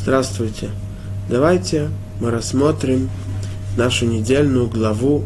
[0.00, 0.70] Здравствуйте.
[1.28, 1.90] Давайте
[2.20, 3.10] мы рассмотрим
[3.76, 5.24] нашу недельную главу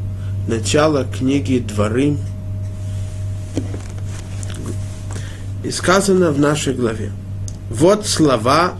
[0.48, 2.16] начала книги Дворы.
[5.62, 7.12] И сказано в нашей главе.
[7.70, 8.72] Вот слова,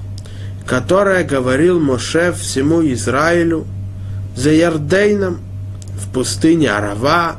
[0.67, 3.67] которые говорил Моше всему Израилю
[4.35, 5.41] за Ярдейном
[5.95, 7.37] в пустыне Арава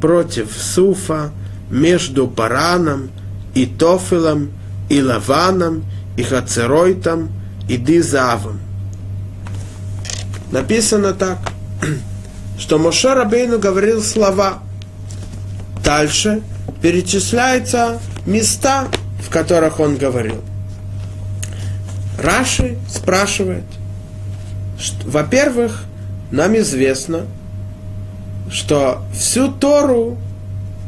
[0.00, 1.32] против Суфа
[1.70, 3.10] между Параном
[3.54, 4.50] и Тофилом
[4.88, 5.84] и Лаваном
[6.16, 7.28] и Хацеройтом
[7.70, 8.58] и Дизавом.
[10.50, 11.38] Написано так,
[12.58, 14.58] что Моше Рабейну говорил слова.
[15.84, 16.42] Дальше
[16.82, 18.88] перечисляются места,
[19.24, 20.42] в которых он говорил.
[22.20, 23.64] Раши спрашивает,
[25.04, 25.84] во-первых,
[26.32, 27.26] нам известно,
[28.50, 30.18] что всю Тору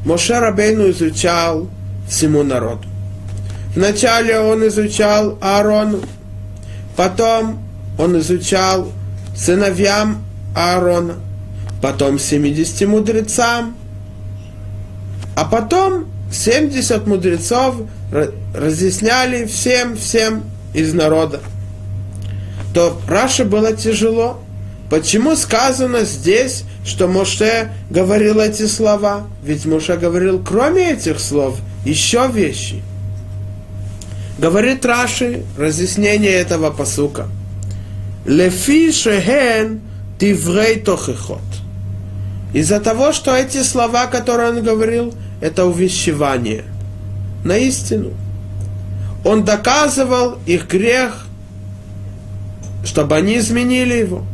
[0.05, 1.69] Моше Рабейну изучал
[2.09, 2.89] всему народу.
[3.77, 6.01] Вначале он изучал Аарону,
[6.97, 7.59] Потом
[7.99, 8.91] он изучал
[9.37, 11.17] сыновьям Аарона,
[11.81, 13.75] потом 70 мудрецам,
[15.35, 17.77] а потом 70 мудрецов
[18.55, 21.41] разъясняли всем-всем из народа.
[22.75, 24.41] То Раше было тяжело.
[24.91, 29.27] Почему сказано здесь, что Моше говорил эти слова?
[29.43, 32.83] Ведь Моше говорил, кроме этих слов, еще вещи–
[34.39, 37.29] Говорит Раши, разъяснение этого посука.
[38.25, 39.81] Лефи шехен
[40.19, 41.41] тиврей тохихот.
[42.55, 46.65] Из-за того, что эти слова, которые он говорил, это увещевание
[47.45, 48.13] на истину.
[49.25, 51.27] Он доказывал их грех,
[52.85, 54.25] чтобы они изменили его.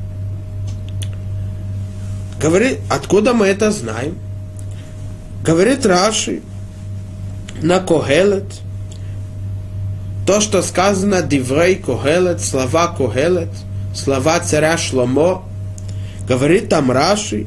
[2.40, 4.16] Говорит, откуда мы это знаем?
[5.44, 6.42] Говорит Раши
[7.62, 8.46] на Когелет–
[10.28, 13.48] то, что сказано Диврей Когелет, слова Когелет,
[13.94, 15.42] слова царя Шломо,
[16.28, 17.46] говорит там Раши,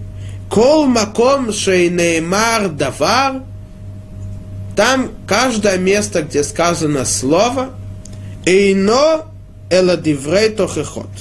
[0.49, 3.43] Кол маком шейнеймар давар,
[4.75, 7.69] там каждое место, где сказано слово,
[8.47, 9.25] эйно
[9.69, 11.11] эла диврей тохехот.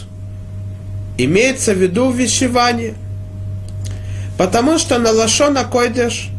[1.19, 2.95] Имеется в виду вещевание.
[4.39, 6.31] Потому что на лашона койдеш,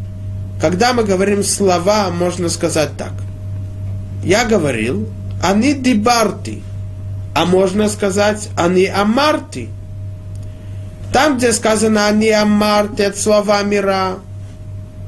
[0.59, 3.11] когда мы говорим слова, можно сказать так–
[4.23, 5.07] я говорил,
[5.41, 6.61] они дибарти,
[7.33, 9.69] а можно сказать, они амарти.
[11.11, 14.19] Там, где сказано они амарти от слова мира,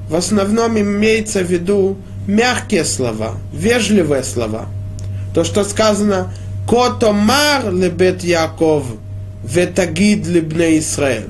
[0.09, 1.97] в основном имеется в виду
[2.27, 4.65] мягкие слова, вежливые слова.
[5.33, 6.33] То, что сказано
[6.67, 8.85] «Котомар лебет Яков,
[9.43, 11.29] ветагид лебне Израиль».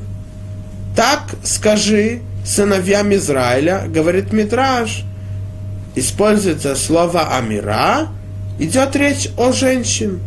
[0.96, 5.04] Так скажи сыновьям Израиля, говорит Митраш–
[5.96, 8.08] используется слово «амира»,
[8.60, 10.20] идет речь о женщин.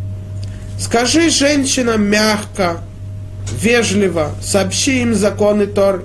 [0.79, 2.79] Скажи женщинам мягко,
[3.53, 6.05] вежливо, сообщи им законы Тор,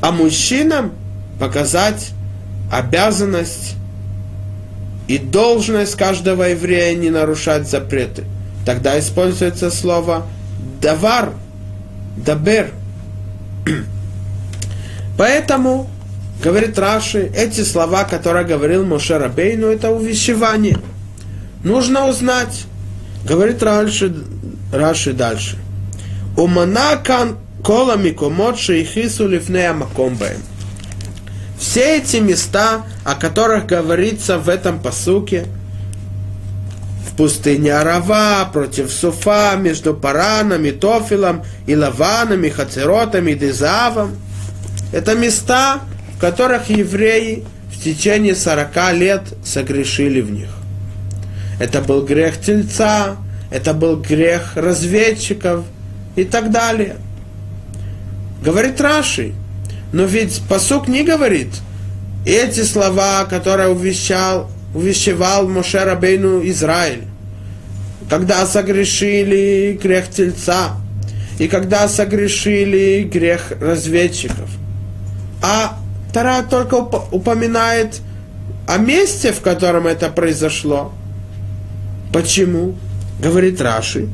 [0.00, 0.92] а мужчинам
[1.38, 2.10] показать
[2.72, 3.74] обязанность
[5.08, 8.24] и должность каждого еврея не нарушать запреты.
[8.64, 10.26] Тогда используется слово
[10.80, 11.32] «давар»,
[12.16, 12.72] «дабер».
[15.18, 15.88] Поэтому
[16.42, 20.78] Говорит Раши, эти слова, которые говорил Моше Рабейну, это увещевание.
[21.64, 22.66] Нужно узнать.
[23.24, 24.14] Говорит Раши,
[24.72, 25.58] Раши дальше.
[26.36, 30.40] Уманакан кола микомот шейхису лифнея макомбаем.
[31.58, 35.46] Все эти места, о которых говорится в этом посуке,
[37.08, 44.16] в пустыне Арава, против Суфа, между Параном и Тофилом, и Лаваном, и Хацеротом, и Дезавом,
[44.92, 45.80] это места,
[46.16, 50.48] в которых евреи в течение 40 лет согрешили в них.
[51.60, 53.16] Это был грех тельца,
[53.50, 55.64] это был грех разведчиков
[56.16, 56.96] и так далее.
[58.42, 59.34] Говорит Раши,
[59.92, 61.48] но ведь посук не говорит,
[62.24, 67.04] эти слова, которые увещал, увещевал Моше Рабейну Израиль,
[68.08, 70.76] когда согрешили грех тельца,
[71.38, 74.48] и когда согрешили грех разведчиков.
[75.42, 75.78] А
[76.16, 78.00] Тара только упоминает
[78.66, 80.94] о месте, в котором это произошло.
[82.10, 82.74] Почему?
[83.20, 84.08] Говорит Раши.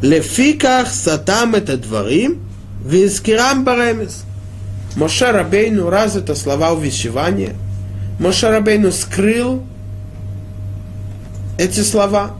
[0.00, 2.40] Лефиках сатам это дворим,
[2.82, 4.24] вискирам баремес.
[4.96, 7.52] Моше Рабейну, раз это слова увещевания,
[8.18, 9.62] Моше Рабейну скрыл
[11.58, 12.30] эти слова,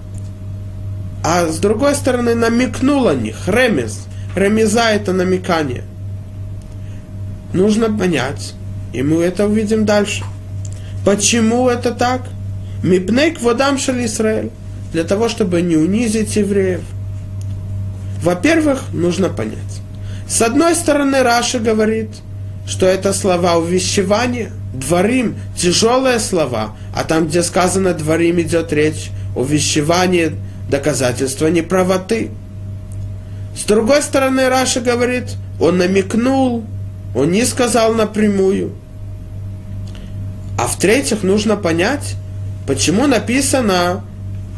[1.22, 4.06] а с другой стороны намекнул о них, ремез.
[4.34, 5.84] Ремеза это намекание
[7.52, 8.54] нужно понять,
[8.92, 10.24] и мы это увидим дальше.
[11.04, 12.22] Почему это так?
[12.82, 14.50] Мипнейк водам шаль Израиль.
[14.92, 16.80] для того, чтобы не унизить евреев?
[18.22, 19.80] Во-первых, нужно понять.
[20.28, 22.08] С одной стороны, Раши говорит,
[22.66, 29.44] что это слова увещевания, דברים, тяжелые слова, а там, где сказано דברים, идет речь об
[29.44, 30.32] увещевании,
[30.68, 32.30] доказательства неправоты.
[33.56, 35.24] С другой стороны, Раши говорит,
[35.58, 36.64] он намекнул,
[37.14, 38.72] он не сказал напрямую.
[40.58, 42.16] А в-третьих, нужно понять,
[42.66, 44.04] почему написано,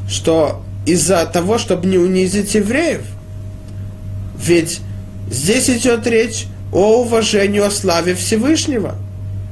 [0.09, 3.03] что из-за того, чтобы не унизить евреев.
[4.37, 4.81] Ведь
[5.31, 8.97] здесь идет речь о уважении, о славе Всевышнего.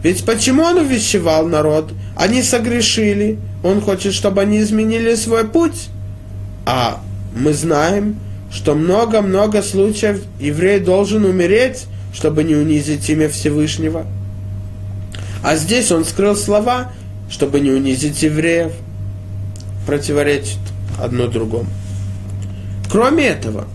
[0.02, 1.92] Ведь почему он увещевал народ?
[2.16, 3.38] Они согрешили.
[3.62, 5.88] Он хочет, чтобы они изменили свой путь.
[6.66, 7.00] А
[7.34, 8.18] мы знаем,
[8.50, 14.06] что много-много случаев еврей должен умереть, чтобы не унизить имя Всевышнего.
[15.42, 16.92] А здесь он скрыл слова,
[17.30, 18.72] чтобы не унизить евреев.
[19.86, 20.58] Противоречит
[21.00, 21.68] одно другому.
[22.90, 23.66] Кроме этого,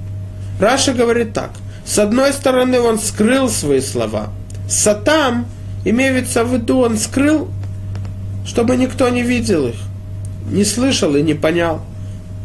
[0.60, 1.52] Раши говорит так.
[1.86, 4.30] С одной стороны, он скрыл свои слова.
[4.68, 5.46] סתם,
[5.84, 7.50] имеется в виду, он скрыл,
[8.46, 9.76] чтобы никто не видел их,
[10.50, 11.82] не слышал и не понял.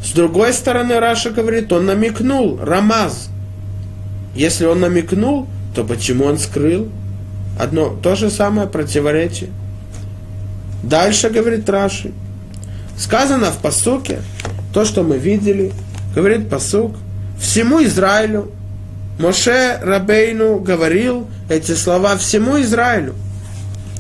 [0.04, 3.28] С другой стороны, Раши говорит, он намекнул, רמז.
[4.34, 6.88] Если он намекнул, то почему он скрыл?
[7.58, 9.50] Одно, то же самое противоречие.
[10.82, 12.12] Дальше говорит Раши.
[12.96, 14.20] Сказано в посуке,
[14.72, 15.72] то, что мы видели,
[16.14, 16.96] говорит посук,
[17.38, 18.50] всему Израилю.
[19.18, 23.14] Моше Рабейну говорил эти слова всему Израилю.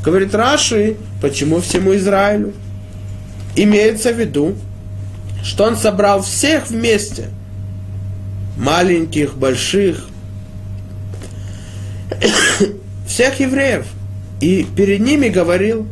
[0.02, 2.54] Говорит Раши, почему всему Израилю?
[3.54, 4.54] Имеется в виду,
[5.42, 7.28] что он собрал всех вместе,
[8.56, 10.06] маленьких, больших,
[13.06, 13.86] всех евреев,
[14.40, 15.86] и перед ними говорил,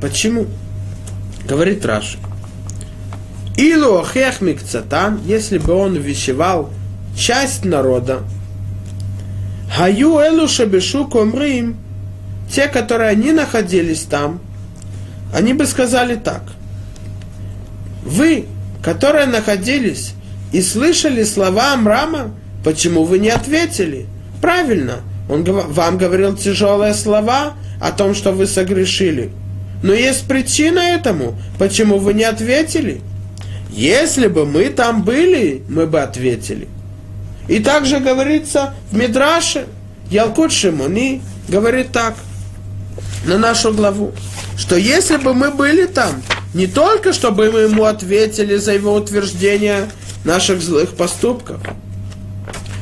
[0.00, 0.46] почему?
[1.46, 2.18] Говорит Раши.
[3.56, 6.70] Илу охех микцатан, если бы он вещевал
[7.16, 8.20] часть народа,
[9.74, 11.76] Хаю элу шабешу комрим,
[12.50, 14.40] те, которые они находились там,
[15.32, 16.42] они бы сказали так–
[18.08, 18.46] вы,
[18.82, 20.14] которые находились
[20.50, 22.34] и слышали слова Амрама,
[22.64, 24.06] почему вы не ответили?
[24.40, 29.30] Правильно, он вам говорил тяжелые слова о том, что вы согрешили.
[29.82, 33.00] Но есть причина этому, почему вы не ответили.
[33.70, 36.68] Если бы мы там были, мы бы ответили.
[37.46, 39.66] И также говорится в Мидраше,
[40.10, 42.14] Ялкут Шимони говорит так,
[43.26, 44.12] на нашу главу,
[44.56, 46.22] что если бы мы были там,
[46.54, 49.90] не только, чтобы мы ему ответили за его утверждение
[50.24, 51.60] наших злых поступков,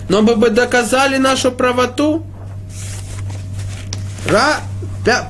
[0.08, 2.24] но мы бы доказали нашу правоту.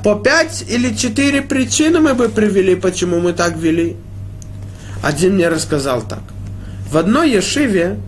[0.02, 3.96] По пять или четыре причины мы бы привели, почему мы так вели.
[5.02, 6.22] Один мне рассказал так.
[6.90, 7.98] В одной Ешиве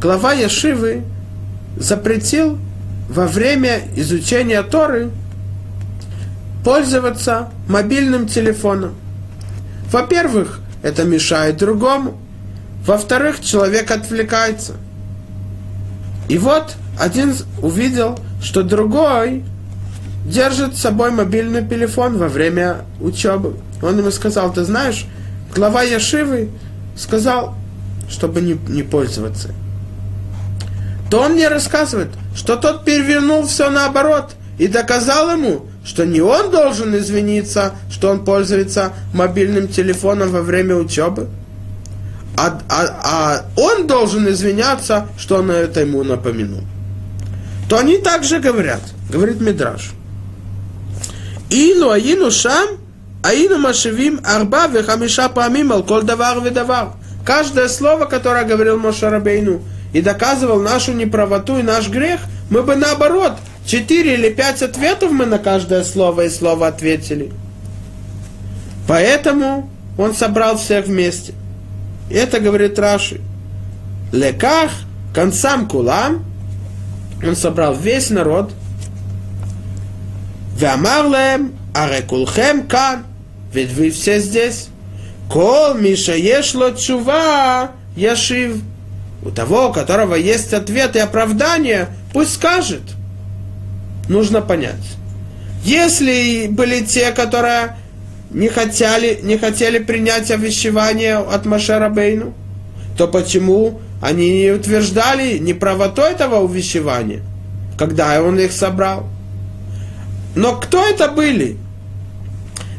[0.00, 1.04] глава Ешивы
[1.76, 2.58] запретил
[3.08, 5.10] во время изучения Торы
[6.62, 8.94] пользоваться мобильным телефоном.
[9.90, 12.20] Во-первых, это мешает другому.
[12.84, 14.74] Во-вторых, человек отвлекается.
[16.28, 19.44] И вот один увидел, что другой
[20.24, 23.56] держит с собой мобильный телефон во время учебы.
[23.82, 25.06] Он ему сказал, ты знаешь,
[25.54, 26.50] глава Яшивы
[26.96, 27.54] сказал,
[28.10, 29.50] чтобы не, не пользоваться.
[31.10, 36.50] То он мне рассказывает, что тот перевернул все наоборот и доказал ему, что не он
[36.50, 41.28] должен извиниться, что он пользуется мобильным телефоном во время учебы,
[42.38, 46.62] а, а, а он должен извиняться, что он это ему напомянул.
[47.68, 48.80] То они также говорят,
[49.10, 49.90] говорит Мидраш.
[51.50, 52.68] Ину аину шам,
[53.22, 56.92] аину машевим арба вехамиша памим ал кол давар давар.
[57.24, 62.76] Каждое слово, которое говорил Моше Рабейну, и доказывал нашу неправоту и наш грех, мы бы
[62.76, 63.32] наоборот
[63.68, 67.30] Четыре или пять ответов мы на каждое слово и слово ответили.
[68.88, 69.68] Поэтому
[69.98, 71.34] он собрал всех вместе.
[72.10, 73.20] Это говорит Раши.
[74.12, 74.70] Леках,
[75.14, 76.24] концам кулам,
[77.22, 78.52] он собрал весь народ.
[80.58, 83.04] Вамарлем, арекулхем кан,
[83.52, 84.68] ведь вы все здесь.
[85.30, 88.62] Кол Миша ешло чува, яшив.
[89.22, 92.82] У того, у которого есть ответ и оправдание, пусть скажет–
[94.08, 94.96] нужно понять.
[95.64, 97.76] Если были те, которые
[98.30, 102.34] не хотели, не хотели принять овещевание от Машера Бейну,
[102.96, 107.22] то почему они не утверждали неправоту этого увещевания,
[107.78, 109.08] когда он их собрал?
[110.34, 111.56] Но кто это были?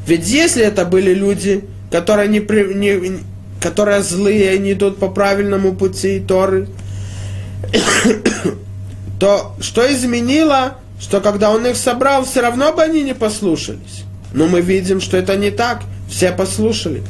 [0.05, 3.19] Ведь если это были люди, которые не, не,
[3.61, 6.67] которые злые, они идут по правильному пути Торы,
[9.19, 14.03] то что изменило, что когда он их собрал, все равно бы они не послушались.
[14.33, 15.81] Но мы видим, что это не так.
[16.09, 17.03] Все послушали.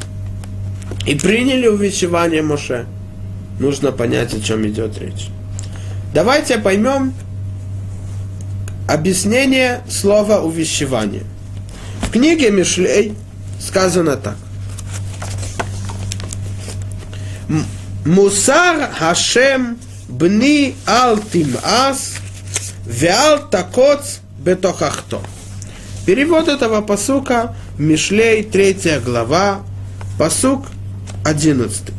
[1.06, 2.86] И приняли увещевание Моше.
[3.60, 5.28] Нужно понять, о чем идет речь.
[6.14, 7.14] Давайте поймем
[8.88, 11.24] объяснение слова увещевание.
[12.02, 13.14] В книге Мишлей
[13.60, 14.38] сказано так.
[18.06, 22.16] Мусар Хашем бни ал тимас
[22.86, 25.22] веал такоц бетохахто.
[26.10, 29.60] Перевод этого посука Мишлей, третья глава,
[30.18, 30.66] посук
[31.24, 31.94] одиннадцатый.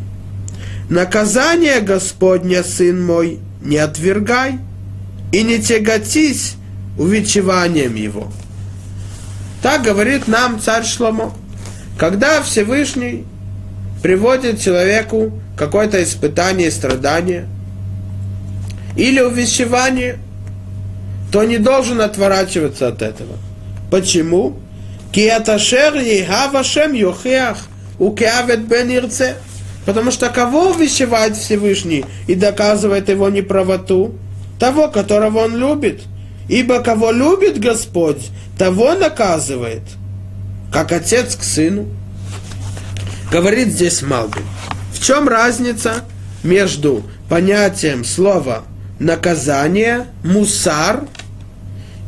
[0.88, 4.58] Наказание Господня, сын мой, не отвергай
[5.30, 6.56] и не тяготись
[6.98, 8.32] увещеванием его.
[9.62, 11.32] Так говорит нам царь Шломо.
[11.96, 13.24] Когда Всевышний
[14.02, 17.46] приводит человеку какое-то испытание, страдание
[18.96, 20.18] или увещевание,
[21.30, 23.36] то не должен отворачиваться от этого.
[23.90, 24.56] Почему?
[25.12, 27.58] Киаташер егавашем йохеах
[27.98, 29.36] укеавет бен ирце.
[29.84, 34.14] Потому что кого увещевает Всевышний и доказывает его неправоту?
[34.58, 36.02] Того, которого он любит.
[36.48, 39.82] Ибо кого любит Господь, того наказывает,
[40.72, 41.86] как отец к сыну.
[43.32, 44.44] Говорит здесь Малбин.
[44.92, 46.04] В чем разница
[46.42, 48.64] между понятием слова
[48.98, 51.04] наказание, мусар,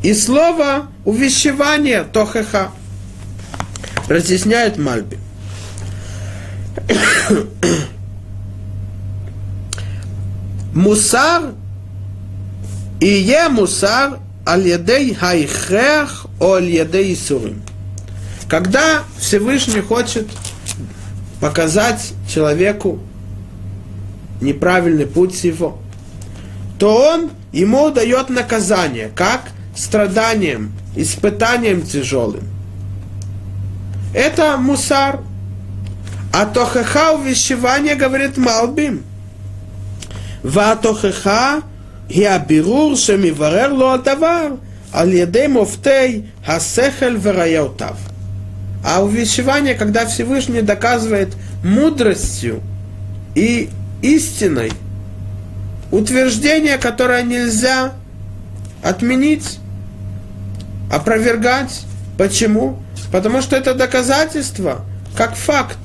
[0.03, 2.71] и слово увещевание, тохеха.
[4.09, 5.19] Разъясняет Мальби.
[10.75, 11.53] мусар
[13.01, 17.63] и е мусар аль-ядей хайхех о аль-ядей сурим.
[18.49, 20.29] Когда Всевышний хочет
[21.41, 22.99] показать человеку
[24.41, 25.79] неправильный путь его,
[26.79, 29.43] то он ему дает наказание, как
[29.75, 32.45] страданием, испытанием тяжелым.
[34.15, 35.21] Это мусар.
[36.33, 39.05] А то хеха увещевание, говорит Малбим.
[40.43, 41.63] Ва то хеха
[42.09, 44.53] и абирур шеми варер ло адавар,
[44.93, 47.97] ал едей мофтей хасехель вераяутав.
[48.85, 52.61] А увещевание, когда Всевышний доказывает мудростью
[53.35, 53.71] и
[54.03, 54.73] истиной
[55.93, 57.93] утверждение, которое нельзя
[58.83, 59.59] отменить,
[60.91, 61.83] опровергать.
[62.19, 62.79] Почему?
[63.11, 64.85] Потому что это доказательство,
[65.17, 65.79] как факт.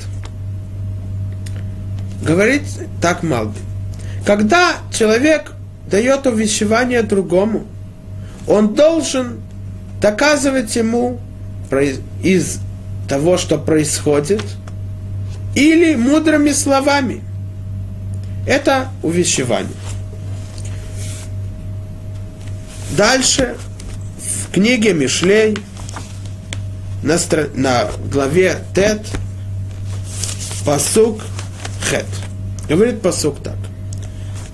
[2.23, 2.63] Говорит
[3.01, 3.59] так Малби.
[4.25, 5.53] Когда человек
[5.89, 7.65] дает увещевание другому,
[8.47, 9.41] он должен
[10.01, 11.19] доказывать ему
[12.23, 12.59] из
[13.07, 14.43] того, что происходит,
[15.55, 17.23] или мудрыми словами.
[18.45, 19.71] Это увещевание.
[22.97, 23.55] Дальше
[24.17, 25.55] в книге Мишлей
[27.03, 27.47] на, стра...
[27.53, 29.05] на главе Тет
[30.65, 31.21] посук
[31.87, 32.07] Хет.
[32.67, 33.57] Говорит посук так.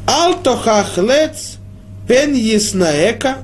[0.06, 1.56] Алтохах лец
[2.06, 3.38] пен яснаэка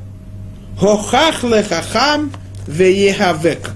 [0.77, 2.33] хохах лехахам
[2.67, 3.71] веехавека.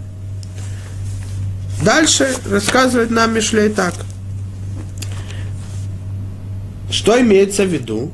[1.85, 3.93] Дальше рассказывает нам Мишлей так.
[6.91, 8.11] Что имеется в виду?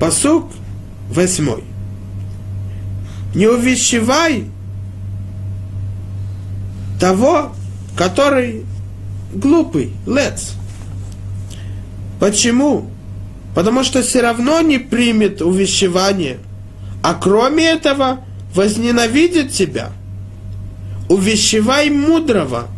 [0.00, 0.50] Посук
[1.10, 1.64] восьмой.
[3.34, 4.46] Не увещевай
[6.98, 7.52] того,
[7.96, 8.64] который
[9.32, 10.52] глупый, лец.
[12.18, 12.90] Почему?
[13.54, 16.38] Потому что все равно не примет увещевание,
[17.02, 18.20] а кроме этого
[18.54, 19.90] возненавидит тебя.
[21.08, 22.68] Увещевай мудрого,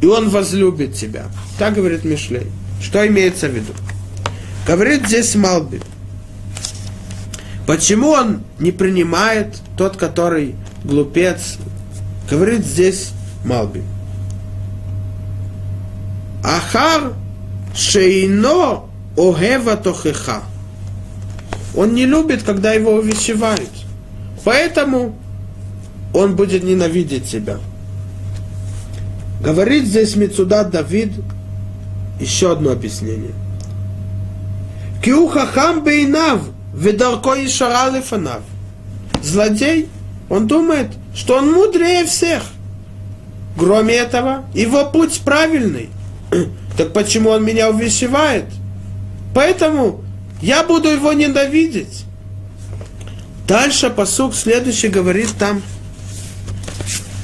[0.00, 1.26] и он возлюбит тебя.
[1.58, 2.46] Так говорит Мишлей.
[2.80, 3.72] Что имеется в виду?
[4.66, 5.80] Говорит здесь Малби.
[7.66, 10.54] Почему он не принимает тот, который
[10.84, 11.56] глупец?
[12.30, 13.12] Говорит здесь
[13.44, 13.82] Малби.
[16.42, 17.14] Ахар
[17.74, 18.84] шейно
[19.16, 20.42] огева тохеха.
[21.74, 23.70] Он не любит, когда его увещевают.
[24.44, 25.16] Поэтому
[26.12, 27.58] он будет ненавидеть себя.
[29.40, 31.12] Говорит здесь Мецудат Давид
[32.20, 33.32] еще одно объяснение.
[35.02, 36.42] Киуха хам бейнав–
[36.74, 38.42] Ведарко и шаралифанав.
[39.22, 39.88] Злодей,
[40.28, 42.42] он думает, что он мудрее всех.
[43.56, 45.88] Кроме этого, его путь правильный.
[46.76, 48.46] Так почему он меня увещевает?
[49.32, 50.02] Поэтому
[50.42, 52.04] я буду его ненавидеть.
[53.46, 55.62] Дальше посук следующий говорит там,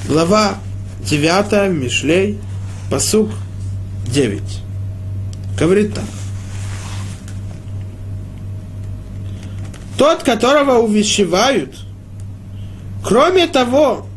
[0.07, 0.55] глава
[1.03, 2.39] 9 Мишлей,
[2.89, 3.29] посук
[4.07, 4.41] 9.
[5.59, 6.05] Говорит так.
[10.01, 11.75] Тот, которого увещевают,
[13.05, 14.07] кроме того,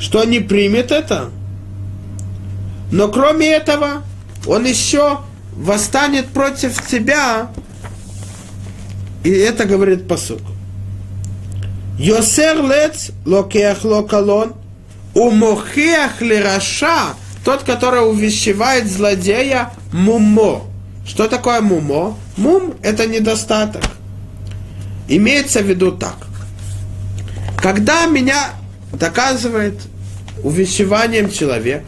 [0.00, 1.28] что не примет это,
[2.90, 4.02] но кроме этого,
[4.46, 5.18] он еще
[5.54, 7.50] восстанет против тебя,
[9.22, 10.40] и это говорит посук.
[11.98, 14.54] Йосер лец локеах локалон,
[15.12, 20.62] умохеах лираша, тот, который увещевает злодея, мумо.
[21.06, 22.16] Что такое мумо?
[22.38, 23.82] Мум– это недостаток.
[25.10, 26.16] Имеется в виду так.
[27.60, 28.52] Когда меня
[28.92, 29.74] доказывает
[30.44, 31.82] увещеванием человек,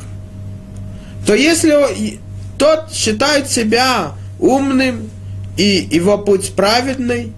[1.24, 2.18] то если
[2.58, 5.08] тот считает себя умным
[5.56, 7.32] и его путь праведный,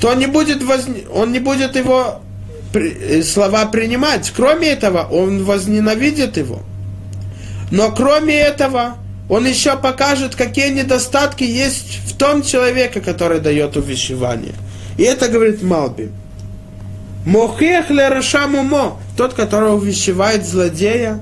[0.00, 0.86] то он не будет, воз...
[1.12, 2.22] он не будет его
[2.72, 4.32] э, слова принимать.
[4.34, 6.60] Кроме этого, он возненавидит его.
[7.72, 14.54] Но кроме этого, он еще покажет, какие недостатки есть в том человеке, который дает увещевание.
[14.96, 16.10] И это говорит Малби.
[17.24, 18.10] Мохех ле
[18.62, 21.20] мо, тот, который увещевает злодея,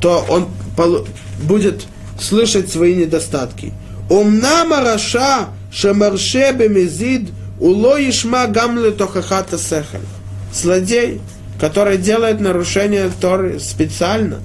[0.00, 0.48] то он
[1.42, 1.86] будет
[2.20, 3.72] слышать свои недостатки.
[4.10, 7.30] Умнама раша шамарше бемезид
[7.60, 10.00] уло ишма гамле тохахата сехаль.
[10.52, 11.20] Злодей,
[11.60, 14.38] который делает нарушение Торы специально,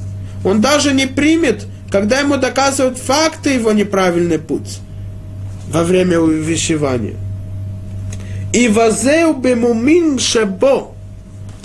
[0.44, 4.80] он даже не примет, когда ему доказывают факты его неправильный путь
[5.70, 7.16] во время увещевания.
[8.54, 10.92] И вазеу бемумин шебо.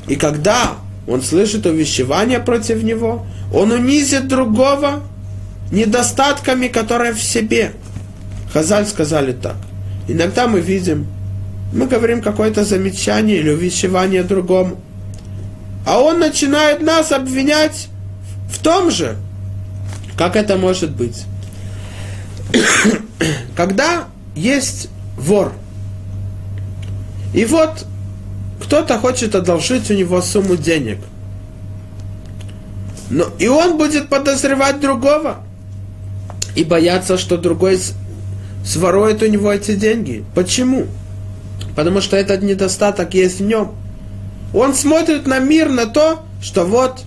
[0.07, 0.76] И когда
[1.07, 5.02] он слышит увещевание против него, он унизит другого
[5.71, 7.73] недостатками, которые в себе.
[8.52, 9.57] Хазаль сказали так.
[10.09, 11.07] Иногда мы видим,
[11.72, 14.81] мы говорим какое-то замечание или увещевание другому,
[15.87, 17.88] а он начинает нас обвинять
[18.51, 19.16] в том же.
[20.16, 21.24] Как это может быть?
[23.57, 25.53] Когда есть вор,
[27.35, 27.87] и вот
[28.62, 30.99] кто-то хочет одолжить у него сумму денег–
[33.11, 35.38] но и он будет подозревать другого
[36.55, 37.81] и бояться, что другой
[38.64, 40.25] сворует у него эти деньги.
[40.35, 40.87] Почему?
[41.75, 43.73] Потому что этот недостаток есть в нем.
[44.53, 47.03] Он смотрит на мир, на то, что вот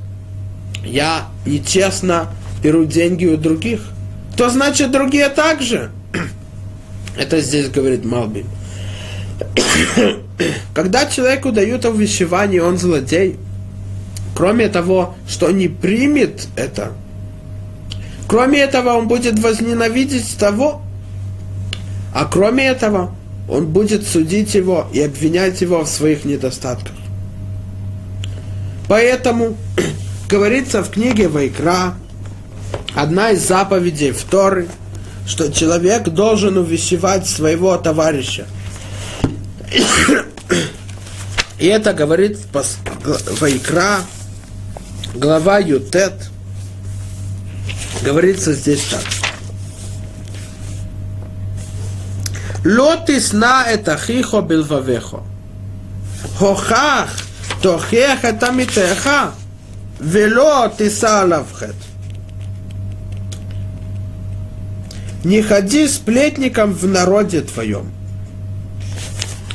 [0.83, 2.29] я нечестно
[2.63, 3.81] беру деньги у других.
[4.37, 5.91] То значит другие также.
[7.17, 8.45] Это здесь говорит Малби.
[10.73, 13.37] Когда человеку дают увещевание, он злодей–
[14.35, 16.93] Кроме того, что не примет это,
[18.27, 20.81] кроме этого он будет возненавидеть того,
[22.13, 23.13] а кроме этого
[23.49, 26.93] он будет судить его и обвинять его в своих недостатках.
[28.87, 29.57] Поэтому
[30.29, 31.93] говорится в книге Вайкра,
[32.95, 34.69] одна из заповедей в Торы,
[35.27, 38.47] что человек должен увещевать своего товарища.
[39.71, 42.39] И это говорит
[43.39, 43.99] Вайкра,
[45.13, 46.29] глава Ютет,
[48.03, 49.03] говорится здесь так.
[52.65, 55.23] Лотис на это хихо белвавехо.
[56.37, 57.09] Хохах,
[57.61, 59.31] тохех это митеха,
[59.99, 60.91] вело ты.
[65.23, 67.91] Не ходи сплетником в народе твоем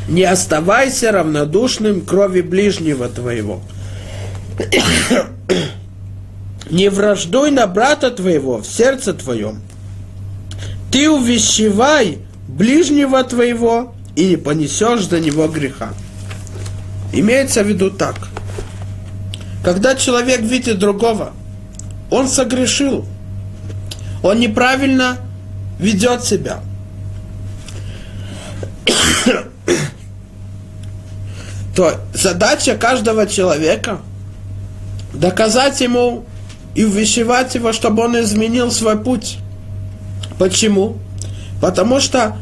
[0.09, 3.61] не оставайся равнодушным крови ближнего твоего.
[6.71, 9.61] Не враждуй на брата твоего в сердце твоем.
[10.93, 15.91] Ты увещевай ближнего твоего и не понесешь за него греха.
[17.13, 18.29] Имеется в виду так.
[19.65, 21.33] Когда человек видит другого,
[22.11, 23.05] он согрешил,
[24.23, 25.19] он неправильно
[25.79, 26.61] ведет себя.
[31.77, 34.01] То задача каждого человека–
[35.13, 36.25] доказать ему
[36.75, 39.37] и увещевать его, чтобы он изменил свой путь.
[40.39, 40.97] Почему?
[41.61, 42.37] Потому что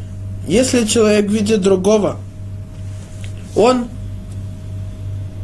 [0.47, 2.19] если человек видит другого,
[3.57, 3.89] он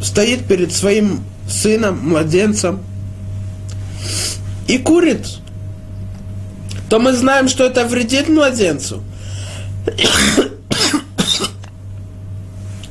[0.01, 2.81] стоит перед своим сыном, младенцем
[4.69, 5.27] и курит,
[6.89, 9.03] то мы знаем, что это вредит младенцу.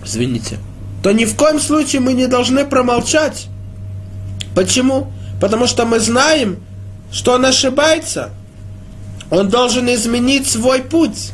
[0.06, 0.60] Извините.
[1.04, 3.48] То ни в коем случае мы не должны промолчать
[4.56, 5.12] Почему?
[5.40, 6.60] Потому что мы знаем,
[7.12, 8.32] что он ошибается.
[9.30, 11.32] Он должен изменить свой путь.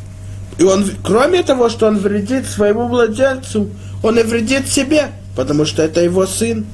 [0.58, 3.70] И он, кроме того, что он вредит своему владельцу,
[4.02, 6.66] он и вредит себе, потому что это его сын.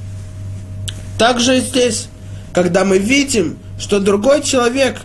[1.17, 2.07] Также и здесь,
[2.53, 5.01] когда мы видим, что другой человек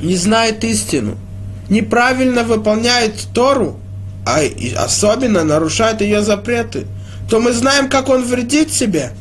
[0.00, 1.16] не знает истину,
[1.68, 3.80] неправильно выполняет Тору,
[4.26, 4.40] а
[4.76, 6.86] особенно нарушает ее запреты,
[7.28, 9.12] то мы знаем, как он вредит себе.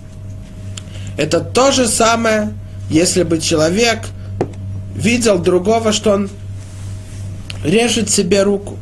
[1.17, 2.53] Это то же самое,
[2.89, 3.99] если бы человек
[4.95, 6.29] видел другого, что он
[7.63, 8.77] режет себе руку.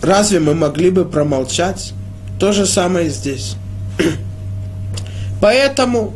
[0.00, 1.92] Разве мы могли бы промолчать?
[2.40, 3.56] То же самое здесь.
[5.40, 6.14] Поэтому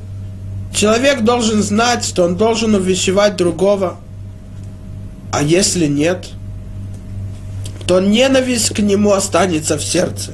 [0.75, 3.97] человек должен знать, что он должен увещевать другого.
[5.33, 6.29] А если нет,
[7.87, 10.33] то ненависть к нему останется в сердце.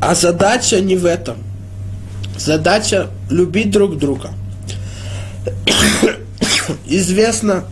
[0.00, 1.36] А задача не в этом.
[2.36, 4.30] Задача любить друг друга.
[6.86, 7.64] Известно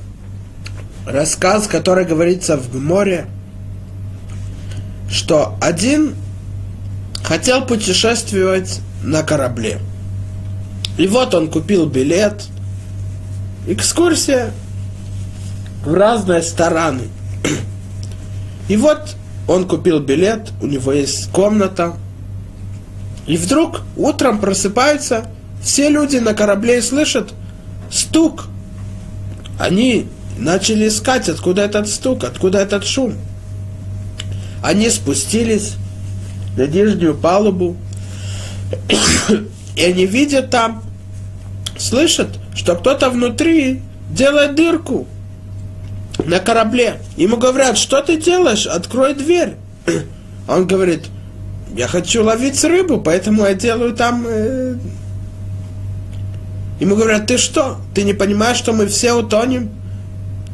[1.07, 3.27] рассказ, который говорится в море,
[5.11, 6.15] что один
[7.25, 9.81] хотел путешествовать на корабле.
[10.99, 12.45] И вот он купил билет,
[13.67, 14.53] экскурсия
[15.85, 17.09] в разные стороны.
[18.69, 19.17] И вот
[19.49, 21.97] он купил билет, у него есть комната,
[23.27, 25.27] и вдруг утром просыпаются
[25.63, 27.33] все люди на корабле слышат
[27.91, 28.47] стук.
[29.59, 30.07] Они
[30.39, 33.15] начали искать, откуда этот стук, откуда этот шум.
[34.63, 35.75] Они спустились
[36.57, 37.77] на нижнюю палубу,
[39.77, 40.83] и они видят там,
[41.79, 45.07] слышат, что кто-то внутри делает дырку
[46.27, 47.01] на корабле.
[47.17, 49.57] Ему говорят, что ты делаешь, открой дверь.
[50.49, 51.07] Он говорит,
[51.75, 54.25] я хочу ловить рыбу, поэтому я делаю там...
[54.27, 54.77] Э...
[56.81, 59.71] Ему говорят, ты что, ты не понимаешь, что мы все утонем?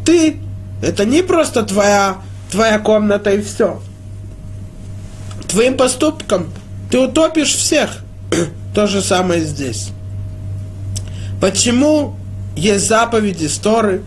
[0.04, 0.36] Ты,
[0.82, 2.16] это не просто твоя,
[2.50, 3.80] твоя комната и все.
[5.48, 6.50] Твоим поступком
[6.90, 8.02] ты утопишь всех.
[8.74, 9.90] То же самое здесь.
[11.40, 12.16] Почему
[12.56, 14.02] есть заповеди Торы,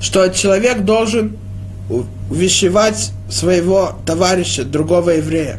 [0.00, 1.36] что человек должен
[2.30, 5.58] увещевать своего товарища, другого еврея?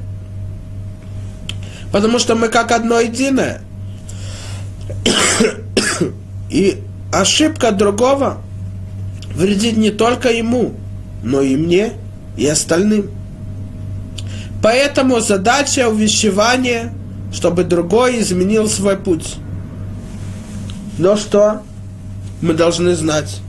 [1.92, 3.62] Потому что мы как одно единое.
[6.50, 8.38] И ошибка другого
[9.36, 10.74] вредит не только ему,
[11.24, 11.94] но и мне,
[12.38, 13.10] и остальным.
[14.62, 16.94] Поэтому задача увещевания,
[17.32, 19.36] чтобы другой изменил свой путь.
[20.98, 21.62] Но что
[22.42, 23.40] мы должны знать?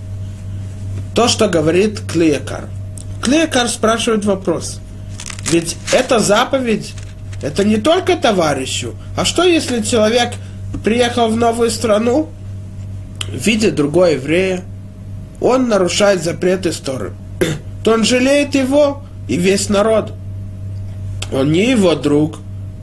[1.19, 2.69] То, что говорит Клеекар.
[3.21, 4.79] Клеекар спрашивает вопрос.
[5.51, 6.95] Ведь эта заповедь
[7.43, 8.95] это не только товарищу.
[9.17, 10.35] А что, если человек
[10.85, 12.29] приехал в новую страну,
[13.33, 14.63] видит другого еврея,
[15.41, 17.15] он нарушает запреты Торы,
[17.83, 20.13] то он жалеет его и весь народ.
[21.33, 22.37] Он не его друг.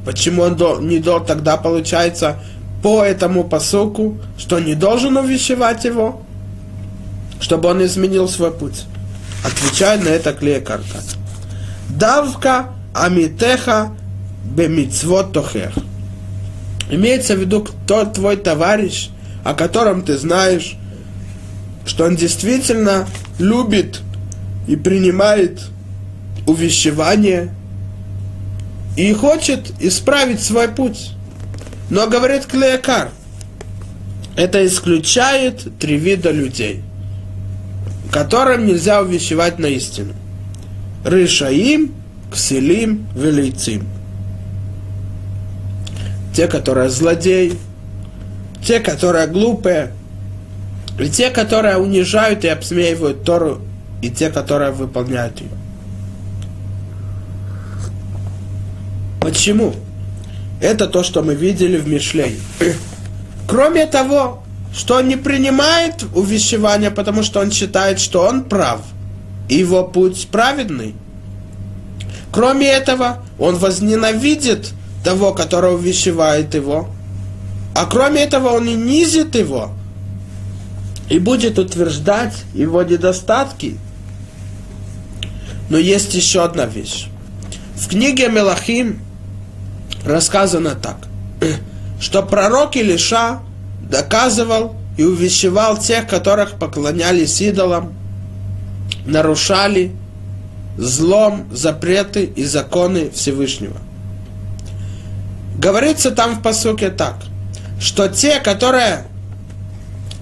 [0.04, 0.58] Почему он
[0.90, 2.44] не должен тогда получается
[2.84, 6.25] по этому посоку, что не должен увещевать его,
[7.40, 8.86] чтобы он изменил свой путь?
[9.44, 11.02] Отвечает на это клеекарка.
[11.90, 13.92] Давка амитеха
[14.44, 15.74] бемицвот тохех.
[16.90, 19.10] Имеется в виду тот твой товарищ,
[19.44, 20.76] о котором ты знаешь,
[21.86, 23.08] что он действительно
[23.40, 24.02] любит
[24.68, 25.62] и принимает
[26.48, 27.54] увещевание
[28.96, 31.12] и хочет исправить свой путь.
[31.90, 33.12] Но говорит Клеякар,
[34.36, 36.84] это исключает три вида людей,
[38.16, 40.14] которым нельзя увещевать на истину.
[41.04, 41.94] Рышаим,
[42.32, 43.86] Кселим, Велейцим
[46.34, 47.58] те, которые злодеи,
[48.66, 49.92] те, которые глупые,
[50.98, 53.60] и те, которые унижают и обсмеивают Тору,
[54.02, 55.50] и те, которые выполняют ее.
[59.20, 59.74] Почему?
[60.62, 62.40] Это то, что мы видели в Мишлей.
[63.46, 64.45] Кроме того,
[64.76, 68.82] что он не принимает увещевания, потому что он считает, что он прав,
[69.48, 70.96] и его путь праведный.
[72.32, 76.90] Кроме этого, он возненавидит того, который увещевает его.
[77.74, 79.72] А кроме этого, он и низит его
[81.10, 83.78] и будет утверждать его недостатки.
[85.70, 87.08] Но есть еще одна вещь.
[87.76, 89.00] В книге Мелахим
[90.04, 90.98] рассказано так,
[92.02, 93.40] что пророк Илиша
[93.82, 97.94] доказывал и увещевал тех, которых поклонялись идолам,
[99.06, 99.92] нарушали
[100.78, 103.78] злом запреты и законы Всевышнего.
[105.58, 107.16] Говорится там в посуке так,
[107.80, 109.06] что те, которые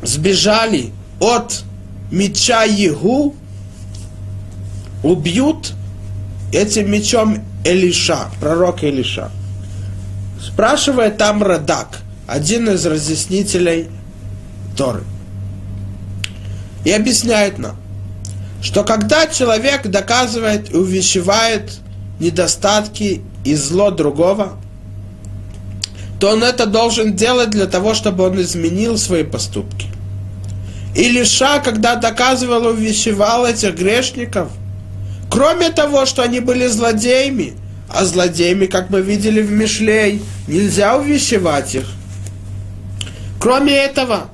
[0.03, 1.63] сбежали от
[2.11, 3.35] меча Егу,
[5.01, 5.73] убьют
[6.51, 9.31] этим мечом Элиша, пророк Элиша.
[10.41, 11.99] Спрашивает там Радак,
[12.33, 13.89] один из разъяснителей
[14.75, 15.03] Торы.
[16.83, 17.75] И объясняет нам,
[18.59, 21.73] что когда человек доказывает и увещевает
[22.19, 24.53] недостатки и зло другого,
[26.19, 29.85] то он это должен делать для того, чтобы он изменил свои поступки.
[30.95, 34.49] И Лиша, когда доказывал и увещевал этих грешников,
[35.29, 37.53] кроме того, что они были злодеями,
[37.89, 41.85] а злодеями, как мы видели в Мишлей, нельзя увещевать их.
[43.43, 44.29] Кроме этого,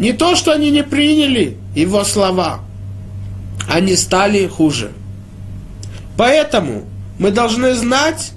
[0.00, 2.58] не то, что они не приняли его слова,
[3.68, 4.90] они стали хуже.
[6.16, 6.82] Поэтому
[7.20, 8.32] мы должны знать,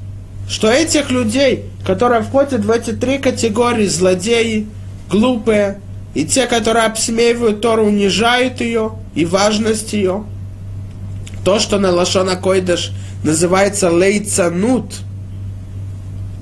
[0.47, 4.67] что этих людей, которые входят в эти три категории, злодеи,
[5.09, 5.79] глупые,
[6.13, 10.23] и те, которые обсмеивают Тору, унижают ее и важность ее,
[11.43, 12.91] то, что на Лашона Койдаш
[13.23, 14.93] называется лейцанут,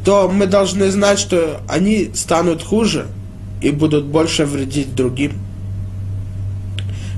[0.03, 3.07] то мы должны знать, что они станут хуже–
[3.62, 5.34] и будут больше вредить другим.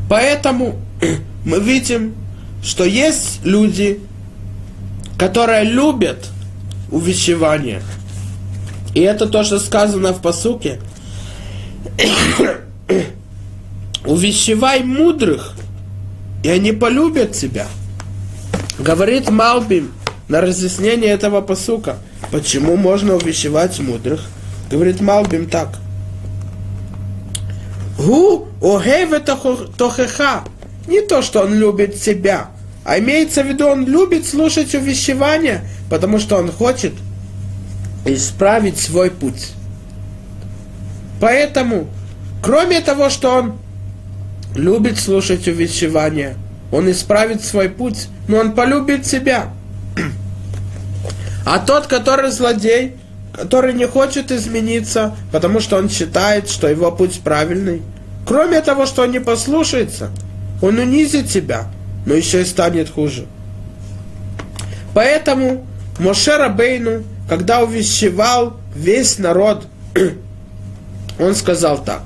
[0.09, 0.75] Поэтому
[1.45, 2.13] мы видим,
[2.61, 3.99] что есть люди,
[5.17, 6.27] которые любят
[6.91, 7.81] увещевание.
[8.93, 10.79] И это то, что сказано в посуке.
[14.05, 15.55] Увещевай мудрых,
[16.43, 17.67] и они полюбят тебя.
[18.77, 19.91] Говорит Малбим
[20.27, 21.97] на разъяснение этого посука.
[22.31, 24.25] Почему можно увещевать мудрых?
[24.69, 25.79] Говорит Малбим так.
[27.97, 30.43] Гу огеве тохеха.
[30.87, 32.47] Не то, что он любит себя,
[32.83, 36.93] а имеется в виду, он любит слушать увещевания, потому что он хочет
[38.05, 39.51] исправить свой путь.
[41.21, 41.87] Поэтому,
[42.41, 43.53] кроме того, что он
[44.55, 46.35] любит слушать увещевания,
[46.71, 49.53] он исправит свой путь, но он полюбит себя.
[51.45, 52.95] А тот, который злодей,
[53.33, 57.81] который не хочет измениться, потому что он считает, что его путь правильный.
[58.25, 60.11] Кроме того, что он не послушается,
[60.61, 61.65] он унизит себя,
[62.05, 63.25] но еще и станет хуже.
[64.93, 65.65] Поэтому
[65.99, 69.67] Моше Рабейну, когда увещевал весь народ,
[71.19, 72.03] он сказал так.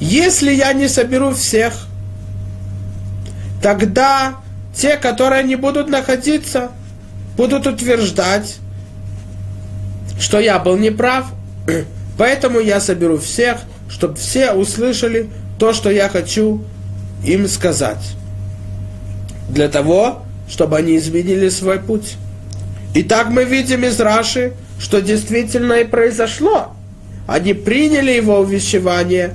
[0.00, 1.86] Если я не соберу всех,
[3.62, 4.36] тогда
[4.74, 6.70] те, которые не будут находиться,
[7.36, 8.58] будут утверждать,
[10.18, 11.26] что я был неправ,
[12.18, 16.62] поэтому я соберу всех, чтобы все услышали то, что я хочу
[17.24, 18.14] им сказать.
[19.48, 22.16] Для того, чтобы они изменили свой путь.
[22.94, 26.72] И так мы видим из Раши, что действительно и произошло.
[27.26, 29.34] Они приняли его увещевание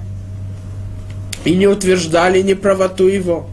[1.44, 3.48] и не утверждали неправоту его.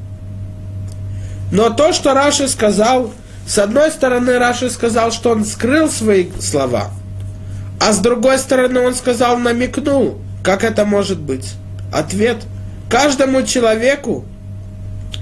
[1.50, 3.12] Но то, что Раши сказал,
[3.46, 6.90] с одной стороны, Раши сказал, что он скрыл свои слова–
[7.80, 11.54] а с другой стороны, он сказал, намекнул, как это может быть.
[11.92, 12.38] Ответ.
[12.90, 14.24] Каждому человеку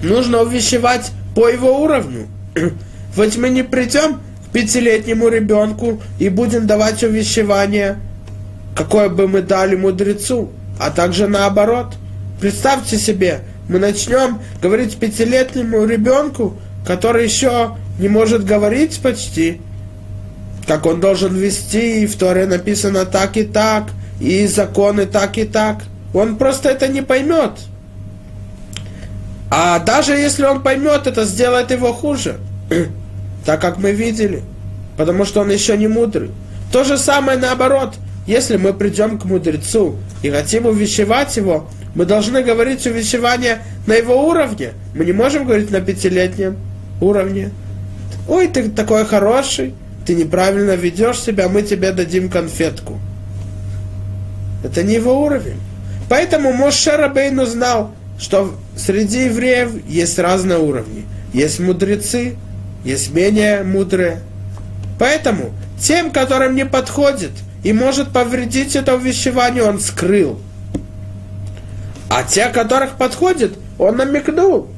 [0.03, 2.29] нужно увещевать по его уровню.
[3.15, 7.97] Вот мы не придем к пятилетнему ребенку и будем давать увещевание,
[8.77, 11.95] какое бы мы дали мудрецу, а также наоборот.
[12.43, 13.41] Представьте себе,
[13.71, 19.63] мы начнем говорить пятилетнему ребенку, который еще не может говорить почти,
[20.67, 23.85] как он должен вести, и в Торе написано так и так,
[24.21, 25.83] и законы так и так.
[26.13, 27.53] Он просто это не поймет.
[29.51, 32.39] А даже если он поймет, это сделает его хуже.
[33.45, 34.43] так как мы видели.
[34.97, 36.31] Потому что он еще не мудрый.
[36.73, 37.95] То же самое наоборот.
[38.27, 44.29] Если мы придем к мудрецу и хотим увещевать его, мы должны говорить увещевание на его
[44.29, 44.73] уровне.
[44.95, 46.57] Мы не можем говорить на пятилетнем
[47.01, 47.51] уровне.
[48.29, 49.75] Ой, ты такой хороший,
[50.07, 52.99] ты неправильно ведешь себя, мы тебе дадим конфетку.
[54.63, 55.61] Это не его уровень.
[56.09, 61.05] Поэтому Моше Рабейну знал, что среди евреев есть разные уровни.
[61.33, 62.37] Есть мудрецы,
[62.85, 64.21] есть менее мудрые.
[64.99, 67.33] Поэтому тем, которым не подходит
[67.65, 70.39] и может повредить это увещевание, он скрыл.
[72.09, 74.69] А те, которых подходит, он намекнул.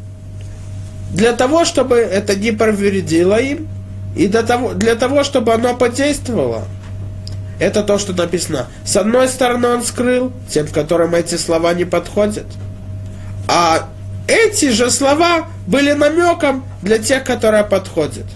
[1.12, 3.68] Для того, чтобы это не повредило им,
[4.16, 6.64] и для того, для того, чтобы оно подействовало,
[7.58, 8.66] это то, что написано.
[8.84, 12.46] С одной стороны, он скрыл, тем, которым эти слова не подходят.
[13.48, 13.88] А
[14.28, 18.26] эти же слова были намеком для тех, которые подходят.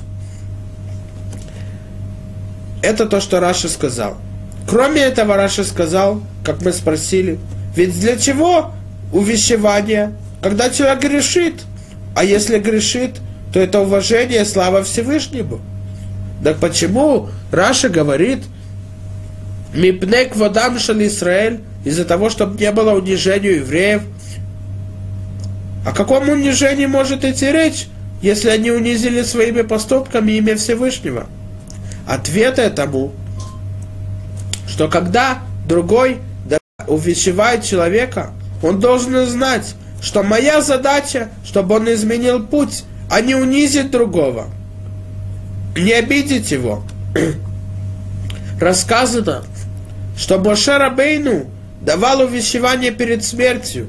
[2.83, 4.17] Это то, что Раши сказал.
[4.69, 7.39] Кроме этого, Раши сказал, как мы спросили,
[7.77, 8.73] ведь для чего
[9.13, 11.63] увещевание, когда человек грешит?
[12.17, 13.21] А если грешит,
[13.53, 15.61] то это уважение, слава Всевышнему.
[16.43, 18.45] Так почему Раша говорит,
[19.75, 24.03] Мипнек водам шали Израиль, из-за того, чтобы не было унижения евреев.
[25.85, 27.89] О каком унижении может идти речь,
[28.21, 31.27] если они унизили своими поступками имя Всевышнего?
[32.07, 33.13] Ответ этому,
[34.69, 36.19] что когда другой
[36.87, 38.31] увещевает человека,
[38.63, 44.47] он должен знать, что моя задача, чтобы он изменил путь, а не унизить другого,
[45.77, 46.83] не обидеть его.
[48.61, 49.45] Рассказано,
[50.17, 51.47] что Боше Рабейну
[51.81, 53.89] давал увещевание перед смертью.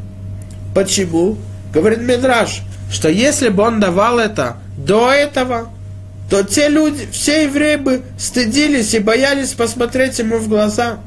[0.74, 1.38] Почему?
[1.74, 5.70] Говорит Мидраш, что если бы он давал это до этого,
[6.30, 10.98] то те люди, все евреи бы стыдились и боялись посмотреть ему в глаза.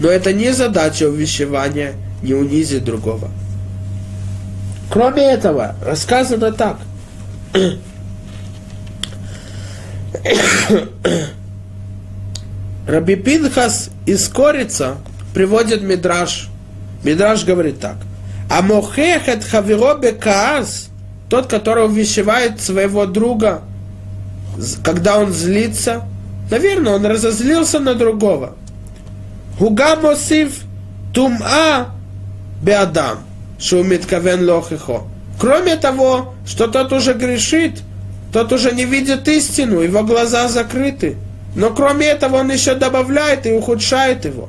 [0.00, 3.30] Но это не задача увещевания, не унизить другого.
[4.90, 6.78] Кроме этого, рассказано так.
[12.86, 14.98] Раби Пинхас из Корица
[15.34, 16.48] приводит Мидраш.
[17.02, 17.96] Мидраш говорит так.
[18.48, 20.88] А мохехет хаверобе каас,
[21.28, 23.62] тот, который увещевает своего друга,
[24.84, 26.04] когда он злится,
[26.50, 28.54] наверное, он разозлился на другого.
[29.58, 30.62] Хуга мосив
[31.12, 31.88] тума
[32.62, 33.18] беадам,
[33.58, 35.02] шумит кавен лохихо.
[35.38, 37.82] Кроме того, что тот уже грешит,
[38.32, 41.16] тот уже не видит истину, его глаза закрыты.
[41.54, 44.48] Но кроме этого он еще добавляет и ухудшает его.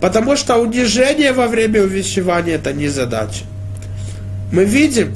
[0.00, 3.44] Потому что унижение во время увещевания это не задача.
[4.52, 5.14] Мы видим,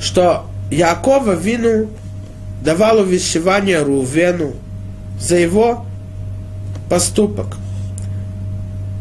[0.00, 1.88] что Якова вину
[2.62, 4.54] давал увещевание Рувену
[5.20, 5.86] за его
[6.88, 7.56] поступок.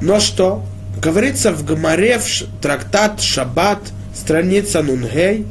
[0.02, 0.64] Но что?
[1.02, 3.80] Говорится в Гмаре, в трактат Шаббат,
[4.14, 5.46] страница Нунгей,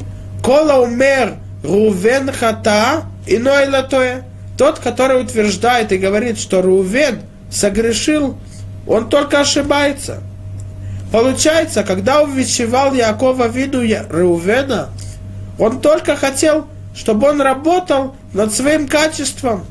[0.45, 4.25] Кола умер Рувен хата иной латоя.
[4.59, 8.37] Тот, который утверждает и говорит, что Рувен согрешил,
[8.87, 10.21] он только ошибается.
[11.13, 13.81] Получается, когда увещевал Якова виду
[14.11, 14.91] Рувена,
[15.59, 19.65] он только хотел, чтобы он работал над своим качеством.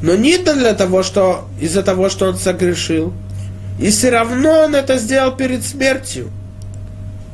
[0.00, 3.12] Но не для того, что из-за того, что он согрешил.
[3.78, 6.30] И все равно он это сделал перед смертью.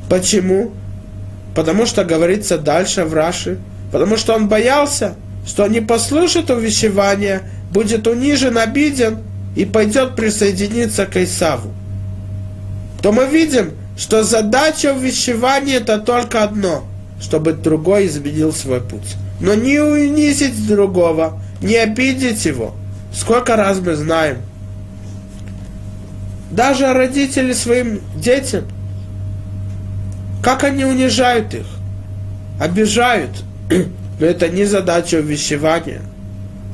[0.09, 0.72] Почему?
[1.55, 3.59] Потому что говорится дальше в Раши.
[3.92, 9.18] Потому что он боялся, что не послушает увещевания, будет унижен, обиден
[9.57, 11.72] и пойдет присоединиться к Исаву.
[13.03, 16.85] То мы видим, что задача увещевания это только одно,
[17.20, 19.16] чтобы другой изменил свой путь.
[19.40, 22.74] Но не унизить другого, не обидеть его.
[23.12, 24.38] Сколько раз мы знаем.
[26.51, 28.65] Даже родители своим детям,
[30.43, 31.67] как они унижают их,
[32.59, 33.31] обижают–
[34.21, 36.03] но это не задача увещевания.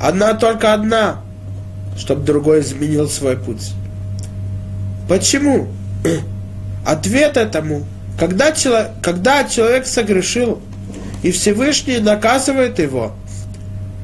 [0.01, 1.21] Одна только одна,
[1.97, 3.73] чтобы другой изменил свой путь.
[5.09, 5.69] Почему?
[6.85, 7.87] Ответ этому,
[8.19, 10.61] когда, человек, когда человек согрешил,
[11.23, 13.13] и Всевышний наказывает его,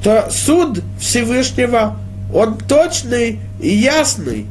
[0.03, 1.97] то суд Всевышнего,
[2.33, 4.47] он точный и ясный.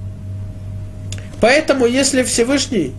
[1.42, 2.94] Поэтому, если Всевышний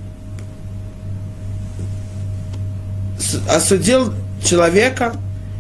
[3.49, 4.13] осудил
[4.45, 5.15] человека,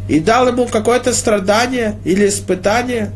[0.08, 3.12] и дал ему какое-то страдание или испытание,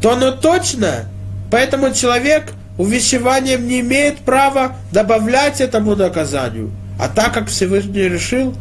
[0.00, 1.06] то оно точно.
[1.50, 6.70] Поэтому человек увещеванием не имеет права добавлять этому наказанию.
[6.98, 8.54] А так как Всевышний решил,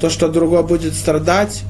[0.00, 1.62] то, что другой будет страдать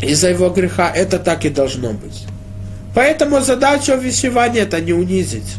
[0.00, 2.26] из-за его греха, это так и должно быть.
[2.94, 5.56] Поэтому задача увещевания это не унизить.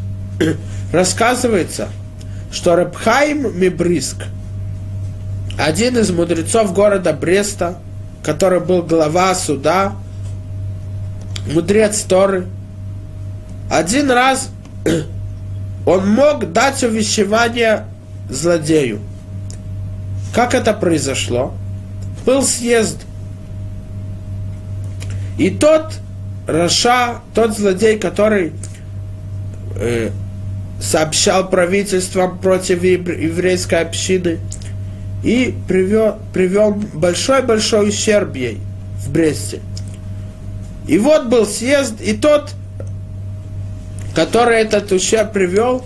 [0.91, 1.89] Рассказывается,
[2.51, 4.23] что Рабхайм Мибриск,
[5.57, 7.77] один из мудрецов города Бреста,
[8.23, 9.93] который был глава суда,
[11.53, 12.47] мудрец Торы,
[13.69, 14.49] один раз
[15.85, 17.85] он мог дать увещевание
[18.29, 18.99] злодею.
[20.33, 21.53] Как это произошло?
[22.25, 22.97] Был съезд.
[25.37, 25.93] И тот
[26.47, 28.53] Раша, тот злодей, который
[29.75, 30.09] э,
[30.79, 34.39] сообщал правительствам против еврейской общины,
[35.23, 38.59] и привел, привел большой-большой ущерб ей
[39.03, 39.59] в Бресте.
[40.87, 42.51] И вот был съезд, и тот,
[44.15, 45.83] который этот ущерб привел,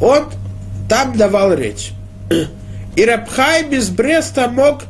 [0.00, 0.24] он
[0.88, 1.92] там давал речь.
[2.96, 4.82] И Рабхай без Бреста мог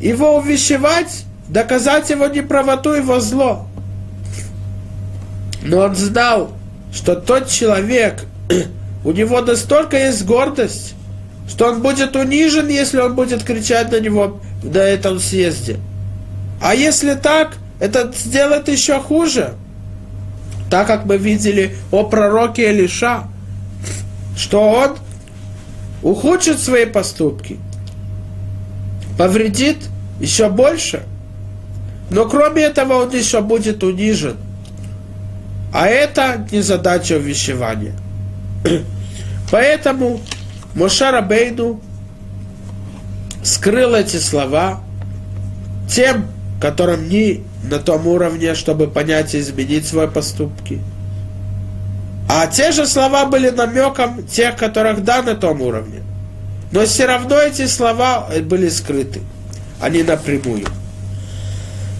[0.00, 3.66] его увещевать, доказать его неправоту, его зло.
[5.62, 6.52] Но он знал,
[6.92, 8.24] что тот человек,
[9.04, 10.94] у него настолько есть гордость,
[11.48, 15.78] что он будет унижен, если он будет кричать на него на этом съезде.
[16.60, 19.54] А если так, это сделает еще хуже.
[20.70, 23.24] Так как мы видели о пророке Илиша,
[24.36, 24.96] что он
[26.02, 27.58] ухудшит свои поступки,
[29.18, 29.78] повредит
[30.20, 31.02] еще больше.
[32.10, 34.36] Но кроме этого он еще будет унижен.
[35.72, 37.94] А это не задача увещевания.
[39.50, 40.20] Поэтому
[40.74, 41.80] Мошара Бейну
[43.42, 44.80] скрыл эти слова
[45.88, 46.26] тем,
[46.60, 50.80] которым не на том уровне, чтобы понять и изменить свои поступки.
[52.28, 56.02] А те же слова были намеком тех, которых да, на том уровне.
[56.72, 59.20] Но все равно эти слова были скрыты,
[59.80, 60.66] а не напрямую.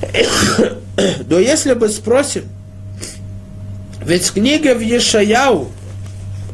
[1.29, 2.45] Но если мы спросим,
[4.05, 5.71] ведь в книге в Ешаяу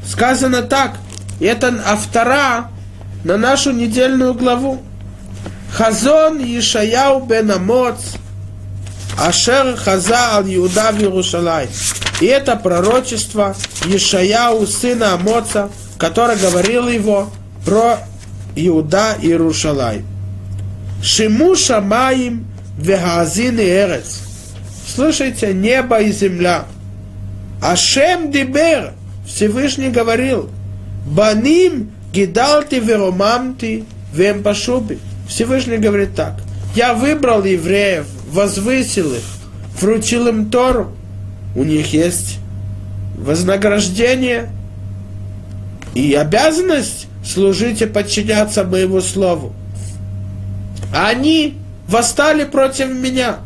[0.06, 0.96] сказано так,
[1.40, 2.70] это автора
[3.24, 4.82] на нашу недельную главу.
[5.72, 7.96] Хазон Ешаяу бен Амоц,
[9.18, 11.68] Ашер Хаза ал Иуда в Иерушалай.
[12.20, 17.30] И это пророчество Ешаяу, сына Амоца, который говорил его
[17.64, 17.98] про
[18.54, 20.04] Иуда и Иерушалай.
[21.02, 22.46] Шиму Шамаим
[22.78, 24.20] вегазин и Эрец.
[24.94, 26.64] Слышите, небо и земля.
[27.62, 28.92] Ашем Дибер,
[29.26, 30.50] Всевышний говорил,
[31.06, 34.98] Баним гидалти веромамти вем пашуби.
[35.28, 36.40] Всевышний говорит так.
[36.74, 39.24] Я выбрал евреев, возвысил их,
[39.80, 40.92] вручил им Тору.
[41.54, 42.38] У них есть
[43.16, 44.50] вознаграждение
[45.94, 49.52] и обязанность служить и подчиняться моему слову.
[50.94, 51.58] Они
[51.88, 53.38] восстали против меня.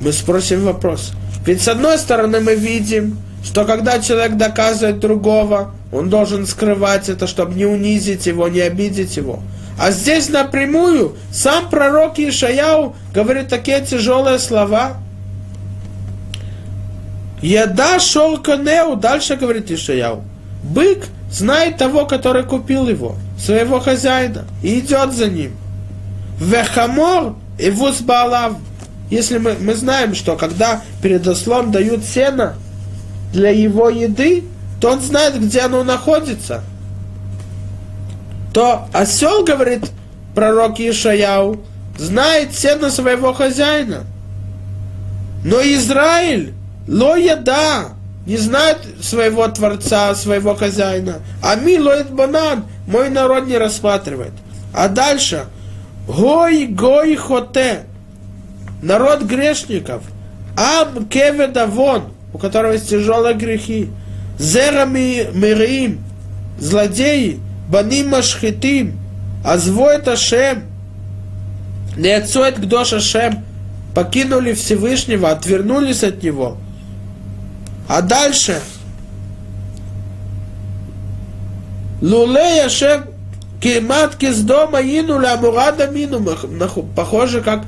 [0.00, 1.12] Мы спросим вопрос.
[1.44, 7.26] Ведь с одной стороны мы видим, что когда человек доказывает другого, он должен скрывать это,
[7.26, 9.40] чтобы не унизить его, не обидеть его.
[9.78, 14.98] А здесь напрямую сам пророк Ишаяу говорит такие тяжелые слова.
[17.40, 20.22] Еда шел конеу, дальше говорит Ишаяу.
[20.62, 25.56] Бык знает того, который купил его, своего хозяина, и идет за ним.
[26.38, 28.54] Вехамор и вузбалав.
[29.10, 32.54] Если мы, мы знаем, что когда перед ослом дают сено,
[33.32, 34.44] для его еды,
[34.80, 36.62] то он знает, где оно находится.
[38.52, 39.90] То осел, говорит
[40.34, 41.62] пророк Ишаяу,
[41.98, 44.04] знает цену своего хозяина.
[45.44, 46.52] Но Израиль,
[46.86, 47.92] лоеда,
[48.26, 51.20] не знает своего Творца, своего хозяина.
[51.42, 54.32] А ми лоет банан, мой народ не рассматривает.
[54.72, 55.46] А дальше,
[56.06, 57.84] гой, гой, хоте,
[58.80, 60.02] народ грешников,
[60.56, 63.90] ам кеведавон, у которого есть тяжелые грехи.
[64.38, 66.02] Зерами мирим,
[66.58, 68.98] злодеи, баним машхитим,
[69.44, 70.64] азвоет Ашем,
[71.96, 73.44] Неоцоет Гдош Ашем,
[73.94, 76.56] покинули Всевышнего, отвернулись от Него.
[77.88, 78.60] А дальше,
[82.00, 83.04] Лулей Ашем,
[83.60, 86.20] Кемат дома инуля Амурада Мину,
[86.96, 87.62] похоже, как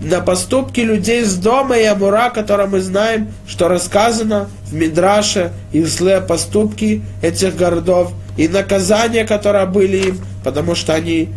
[0.00, 5.82] на поступки людей с дома и Амура, которые мы знаем, что рассказано в Мидраше, и
[5.82, 11.30] злые поступки этих городов, и наказания, которые были им, потому что они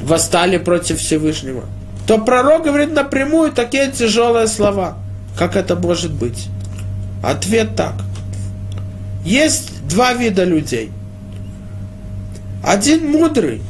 [0.00, 1.64] восстали против Всевышнего.
[2.06, 4.96] То пророк говорит напрямую такие тяжелые слова.
[5.38, 6.48] Как это может быть?
[7.22, 7.94] Ответ так.
[9.24, 10.90] Есть два вида людей.
[12.64, 13.62] Один мудрый,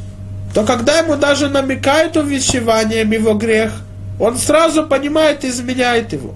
[0.53, 3.71] то когда ему даже намекают увещеванием его грех,
[4.19, 6.33] он сразу понимает и изменяет его.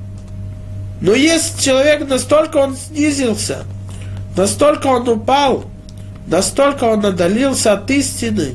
[1.02, 3.64] Но есть человек, настолько он снизился,
[4.38, 5.66] настолько он упал,
[6.28, 8.54] настолько он отдалился от истины,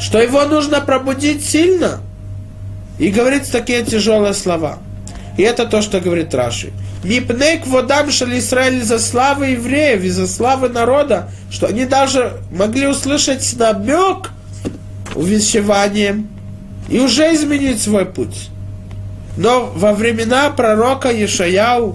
[0.00, 2.00] что его нужно пробудить сильно
[2.98, 4.78] и говорить такие тяжелые слова.
[5.36, 6.72] И это то, что говорит Раши.
[7.02, 12.86] Мипнейк водам шали Израиль за славы евреев и за славы народа, что они даже могли
[12.86, 14.30] услышать намек
[15.14, 16.28] увещеванием
[16.88, 18.50] и уже изменить свой путь.
[19.36, 21.94] Но во времена пророка Ешаяу,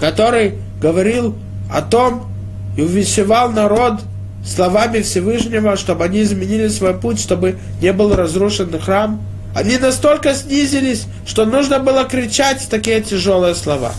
[0.00, 1.36] который говорил
[1.70, 2.28] о том
[2.76, 4.00] и увещевал народ
[4.46, 9.20] словами Всевышнего, чтобы они изменили свой путь, чтобы не был разрушен храм,
[9.56, 13.94] они настолько снизились, что нужно было кричать такие тяжелые слова.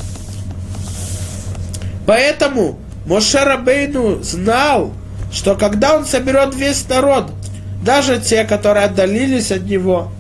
[2.06, 2.78] Поэтому
[3.08, 4.94] Моше Рабейну знал,
[5.32, 7.32] что когда он соберет весь народ,
[7.84, 10.12] даже те, которые отдалились от него,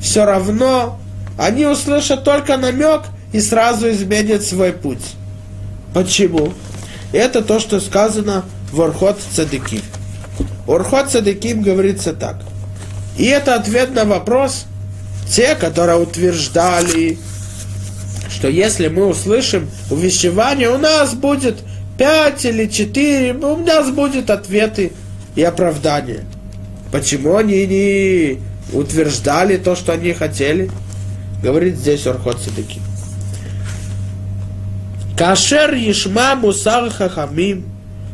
[0.00, 0.98] все равно
[1.38, 3.02] они услышат только намек
[3.34, 5.12] и сразу изменят свой путь.
[5.92, 6.54] Почему?
[7.12, 9.82] Это то, что сказано в Орхот Цадыким.
[10.66, 12.36] Орхот Цадыким говорится так.
[13.18, 14.64] И это ответ на вопрос–
[15.28, 17.18] те, которые утверждали,
[18.30, 21.56] что если мы услышим увещевание, у нас будет
[21.98, 24.92] пять или четыре, у нас будет ответы
[25.34, 26.24] и оправдания.
[26.92, 28.38] Почему они не
[28.72, 30.70] утверждали то, что они хотели?
[31.42, 32.80] Говорит здесь Орхот Садыки.
[35.16, 37.64] Кашер Ишма Мусар Хахамим,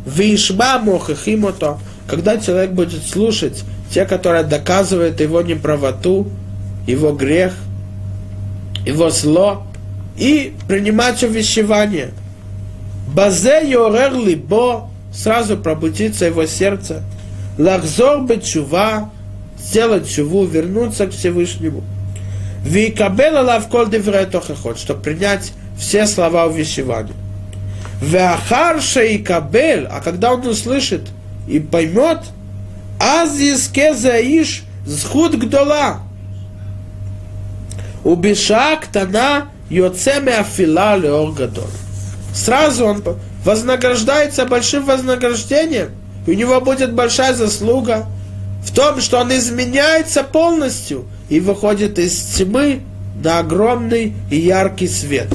[0.06, 6.30] Вишма Мохахимото, когда человек будет слушать те, которые доказывают его неправоту,
[6.87, 7.55] его грех,
[8.85, 9.66] его зло,
[10.16, 12.11] и принимать увещевание.
[13.09, 17.03] Базе йорер либо, сразу пробудится его сердце.
[17.59, 19.11] Лахзор чува,
[19.59, 21.83] сделать чуву, вернуться к Всевышнему.
[22.64, 27.14] Викабела лавколь девретохахот, чтобы принять все слова увещевания.
[28.01, 31.09] Веахарша и кабель, а когда он услышит
[31.47, 32.18] и поймет,
[32.99, 36.01] аз иске заиш схуд гдола.
[38.05, 41.64] Убиша ктана йоцеме афила леор гадоль.
[42.34, 43.03] Сразу он
[43.44, 45.90] вознаграждается большим вознаграждением,
[46.26, 48.07] и у него будет большая заслуга
[48.64, 52.80] в том, что он изменяется полностью и выходит из тьмы
[53.22, 55.28] на огромный и яркий свет.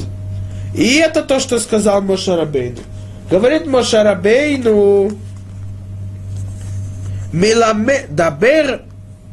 [0.74, 2.80] И это то, что сказал Мошарабейну.
[3.30, 5.12] Говорит Мошарабейну,
[7.32, 8.82] Миламедабер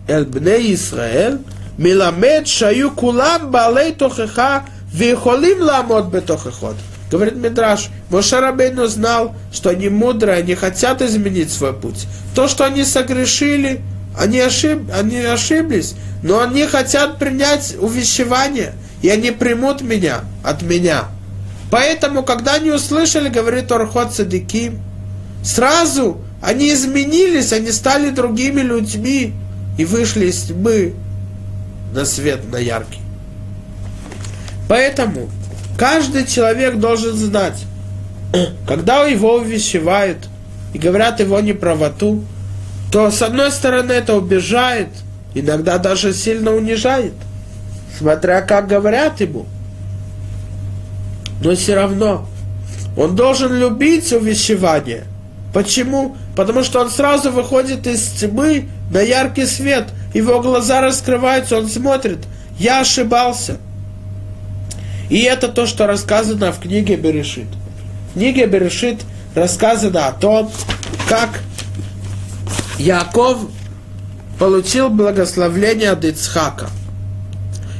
[0.08, 1.40] Эльбне Исраэль,
[1.78, 6.76] Миламед шаю кулам балей тохеха вихолим ламот бетохехот.
[7.12, 12.08] Говорит Мидраш, Мошарабейну знал, что они мудрые, они хотят изменить свой путь.
[12.34, 13.82] То, что они согрешили,
[14.18, 14.90] они, ошиб...
[14.94, 21.06] они ошиблись, но они хотят принять увещевание, и они примут меня от меня.
[21.70, 24.80] Поэтому, когда они услышали, говорит Орхот Садыким,
[25.44, 29.34] сразу они изменились, они стали другими людьми
[29.78, 30.94] и вышли из тьмы
[31.96, 33.00] на свет, на яркий.
[34.68, 35.30] Поэтому
[35.78, 37.64] каждый человек должен знать,
[38.68, 40.30] когда его увещевают
[40.74, 42.24] и говорят его неправоту,
[42.92, 44.90] то с одной стороны это убежает,
[45.34, 47.14] иногда даже сильно унижает,
[47.98, 49.46] смотря как говорят ему.
[51.42, 52.28] Но все равно
[52.98, 55.06] он должен любить увещевание–
[55.56, 56.18] Почему?
[56.36, 59.86] Потому что он сразу выходит из тьмы на яркий свет,
[60.16, 62.20] его глаза раскрываются, он смотрит,
[62.58, 63.58] я ошибался.
[65.10, 67.48] И это то, что рассказано в книге Берешит.
[68.10, 69.02] В книге Берешит
[69.36, 70.50] рассказано о том,
[71.10, 71.42] как
[72.80, 73.40] Яков
[74.40, 76.70] получил благословление от Ицхака.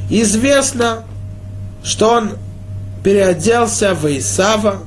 [0.10, 1.04] Известно,
[1.84, 2.32] что он
[3.02, 4.82] переоделся в Исава,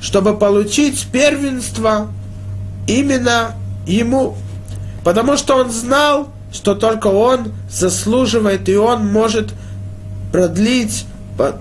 [0.00, 2.08] чтобы получить первенство
[2.86, 3.54] именно
[3.86, 4.36] ему.
[5.04, 9.52] Потому что он знал, что только он заслуживает, и он может
[10.30, 11.06] продлить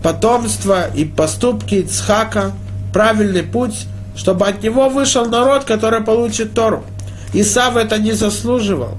[0.04, 2.52] потомство и поступки Ицхака,
[2.94, 6.84] правильный путь, чтобы от него вышел народ, который получит Тору.
[7.34, 8.98] Исав это не заслуживал.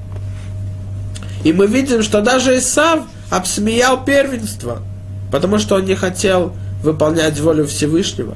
[1.45, 4.78] И мы видим, что даже Исав обсмеял первенство,
[5.30, 8.34] потому что он не хотел выполнять волю Всевышнего.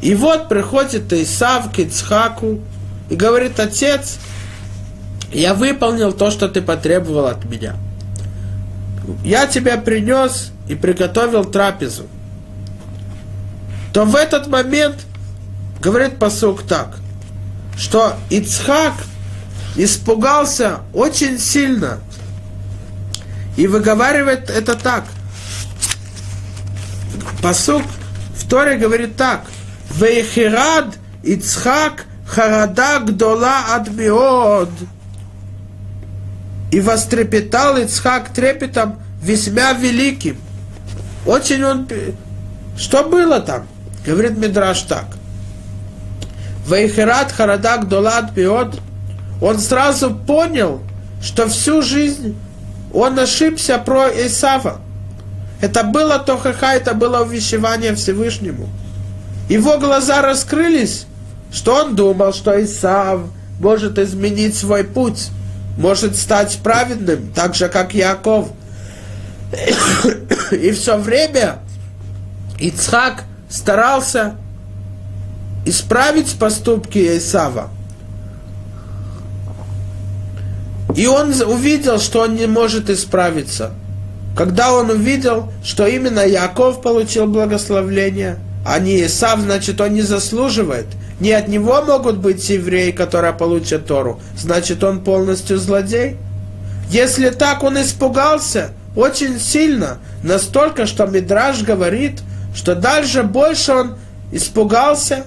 [0.00, 2.58] И вот приходит Исав к Ицхаку
[3.08, 4.18] и говорит, отец,
[5.32, 7.76] я выполнил то, что ты потребовал от меня.
[9.24, 12.06] Я тебя принес и приготовил трапезу.
[13.92, 15.04] То в этот момент
[15.80, 16.96] говорит посук так,
[17.76, 18.94] что Ицхак
[19.76, 21.98] испугался очень сильно
[23.56, 25.04] и выговаривает это так.
[27.42, 27.82] Посук
[28.36, 29.46] в Торе говорит так–
[29.94, 34.70] Вейхирад Ицхак Харада Гдола Адмиод.
[36.72, 40.38] И вострепетал Ицхак трепетом весьма великим.
[41.24, 41.88] Очень он...
[42.76, 43.68] Что было там?
[44.04, 45.04] Говорит Мидраш так.
[46.66, 48.80] Вейхират Харадак Долад Биот,
[49.40, 50.80] он сразу понял,
[51.22, 52.36] что всю жизнь
[52.92, 54.80] он ошибся про Исава.
[55.60, 58.68] Это было тохаха, это было увещевание Всевышнему.
[59.48, 61.06] Его глаза раскрылись,
[61.52, 63.20] что он думал, что Исав
[63.60, 65.28] может изменить свой путь,
[65.76, 68.48] может стать праведным, так же, как Яков.
[70.50, 71.58] И все время
[72.58, 74.36] Ицхак старался
[75.64, 77.70] исправить поступки Исава.
[80.96, 83.72] И он увидел, что он не может исправиться.
[84.36, 90.86] Когда он увидел, что именно Яков получил благословление– а не Исав, значит, он не заслуживает.
[91.22, 94.20] Не от него могут быть евреи, которые получат Тору.
[94.36, 96.16] Значит, он полностью злодей.
[96.90, 102.22] Если так он испугался, очень сильно, настолько, что Мидраж говорит,
[102.56, 103.98] что дальше больше он
[104.32, 105.26] испугался,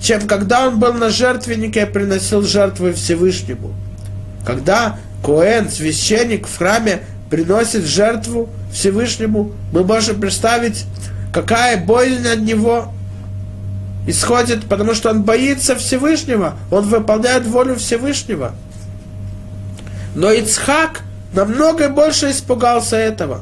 [0.00, 3.74] чем когда он был на жертвеннике и приносил жертвы Всевышнему.
[4.46, 10.86] Когда Коэн, священник в храме, приносит жертву Всевышнему, мы можем представить,
[11.34, 12.94] какая боль от него
[14.06, 18.54] исходит, потому что он боится Всевышнего, он выполняет волю Всевышнего.
[20.14, 21.02] Но Ицхак
[21.32, 23.40] намного больше испугался этого.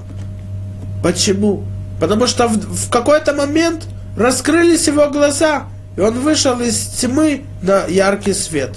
[1.03, 1.65] Почему?
[2.01, 3.87] Потому что в, в какой-то момент
[4.17, 5.65] раскрылись его глаза,
[5.97, 8.77] и он вышел из тьмы на яркий свет.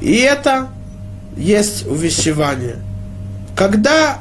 [0.00, 0.68] И это
[1.36, 2.76] есть увещевание.
[3.56, 4.18] Когда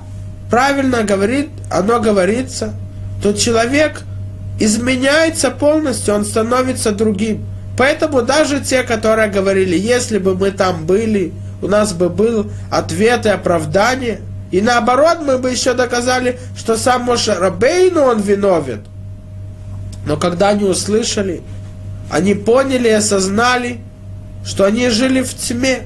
[0.49, 2.73] правильно говорит, оно говорится,
[3.21, 4.03] то человек
[4.59, 7.45] изменяется полностью, он становится другим.
[7.77, 13.25] Поэтому даже те, которые говорили, если бы мы там были, у нас бы был ответ
[13.25, 14.19] и оправдание,
[14.51, 18.83] и наоборот, мы бы еще доказали, что сам Моше Рабейну он виновен.
[20.05, 21.41] Но когда они услышали,
[22.11, 23.79] они поняли и осознали,
[24.45, 25.79] что они жили в тьме,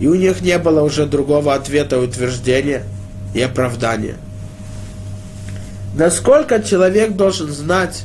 [0.00, 2.82] и у них не было уже другого ответа, утверждения
[3.34, 4.16] и оправдания.
[5.96, 8.04] Насколько человек должен знать,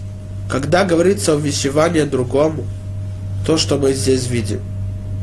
[0.50, 2.64] когда говорится увещевание другому,
[3.46, 4.62] то, что мы здесь видим.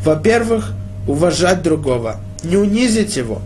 [0.04, 0.72] Во-первых,
[1.08, 3.42] уважать другого, не унизить его,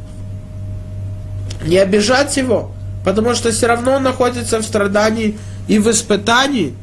[1.65, 2.73] не обижать его,
[3.05, 6.75] потому что все равно он находится в страдании и в испытании.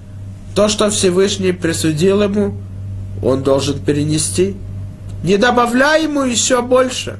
[0.56, 2.56] То, что Всевышний присудил ему,
[3.22, 4.56] он должен перенести–
[5.24, 7.18] не добавляй ему еще больше.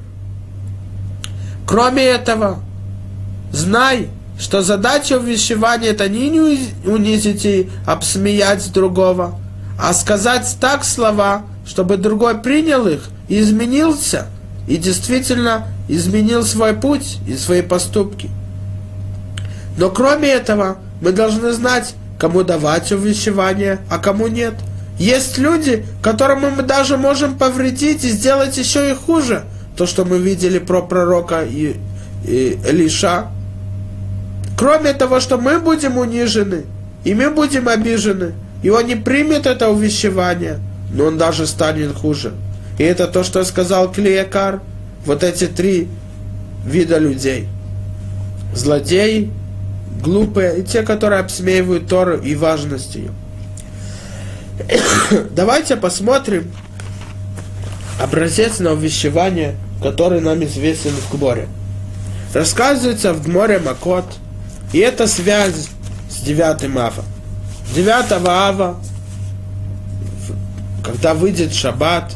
[1.66, 2.60] Кроме этого,
[3.52, 4.08] знай,
[4.40, 6.30] что задача увещевания это не
[6.84, 9.38] унизить и обсмеять другого,
[9.78, 14.26] а сказать так слова, чтобы другой принял их и изменился,
[14.66, 18.30] и действительно изменил свой путь и свои поступки.
[19.76, 24.54] Но кроме этого, мы должны знать, кому давать увещевание, а кому нет–
[25.00, 29.44] есть люди, которым мы даже можем повредить и сделать еще и хуже.
[29.74, 31.76] То, что мы видели про пророка и,
[32.22, 33.28] и Элиша.
[34.60, 36.64] Кроме того, что мы будем унижены,
[37.02, 40.58] и мы будем обижены, и он не примет это увещевание,
[40.92, 42.34] но он даже станет хуже.
[42.76, 44.60] И это то, что сказал Клеякар,
[45.06, 45.88] вот эти три
[46.66, 47.48] вида людей.
[48.54, 49.30] Злодеи,
[50.02, 53.12] глупые и те, которые обсмеивают Тору и важность ее.
[55.30, 56.50] Давайте посмотрим
[57.98, 61.48] образец на увещевание, который нам известен в Гморе.
[62.34, 64.04] Рассказывается в Гморе Макот,
[64.72, 65.68] и это связь
[66.08, 67.04] с 9 ава.
[67.74, 68.76] 9 ава,
[70.84, 72.14] когда выйдет шаббат,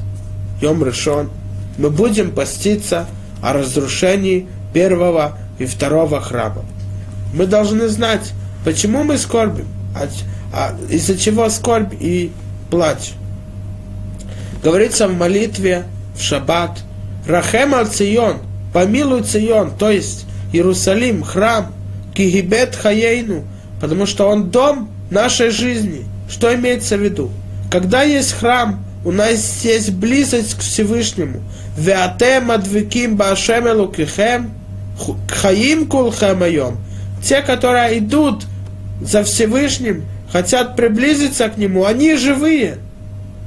[0.61, 1.31] Йом Решон,
[1.79, 3.07] мы будем поститься
[3.43, 6.65] о разрушении первого и второго храма.
[7.33, 8.33] Мы должны знать,
[8.65, 9.67] почему мы скорбим,
[10.53, 12.33] а из-за чего скорбь и
[12.71, 13.13] плач.
[14.63, 15.85] Говорится в молитве
[16.17, 16.79] в шаббат,
[17.27, 18.39] Рахем аль Цион,
[18.73, 21.73] помилуй Цион, то есть Иерусалим, храм,
[22.15, 23.45] Кигибет Хаейну,
[23.81, 26.07] потому что он дом нашей жизни.
[26.29, 27.31] Что имеется в виду?
[27.71, 31.43] Когда есть храм, у нас есть близость к Всевышнему.
[31.77, 34.53] Веатем адвиким башем элукихем,
[35.29, 36.79] хаим кулхем айом.
[37.23, 38.45] Те, которые идут
[39.03, 42.79] за Всевышним, хотят приблизиться к Нему, они живые.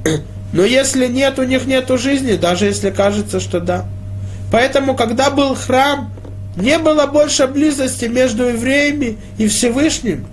[0.52, 3.84] Но если нет, у них нет жизни, даже если кажется, что да.
[4.50, 6.10] Поэтому, когда был храм,
[6.58, 10.26] не было больше близости между евреями и Всевышним.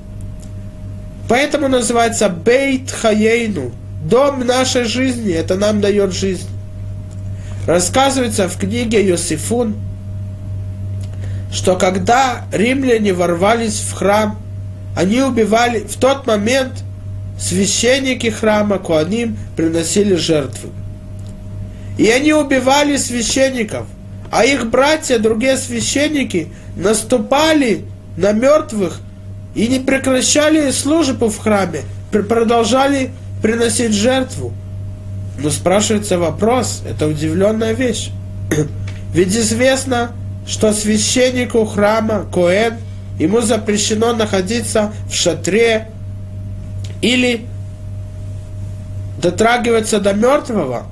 [1.30, 3.72] Поэтому называется Бейт Хаейну,
[4.04, 6.48] дом нашей жизни, это нам дает жизнь.
[7.68, 9.76] Рассказывается в книге Йосифун,
[11.52, 14.40] что когда римляне ворвались в храм,
[14.96, 16.74] они убивали, в тот момент
[17.40, 20.70] священники храма Куаним приносили жертвы.
[21.98, 23.88] И они убивали священников,
[24.36, 27.86] а их братья, другие священники, наступали
[28.18, 29.00] на мертвых
[29.56, 33.12] и не прекращали службу в храме, продолжали
[33.42, 34.52] приносить жертву.
[35.40, 38.10] Но спрашивается вопрос, это удивленная вещь.
[39.14, 40.12] Ведь известно,
[40.46, 42.74] что священнику храма Коэн
[43.18, 45.88] ему запрещено находиться в шатре
[47.02, 47.46] или
[49.22, 50.88] дотрагиваться до мертвого,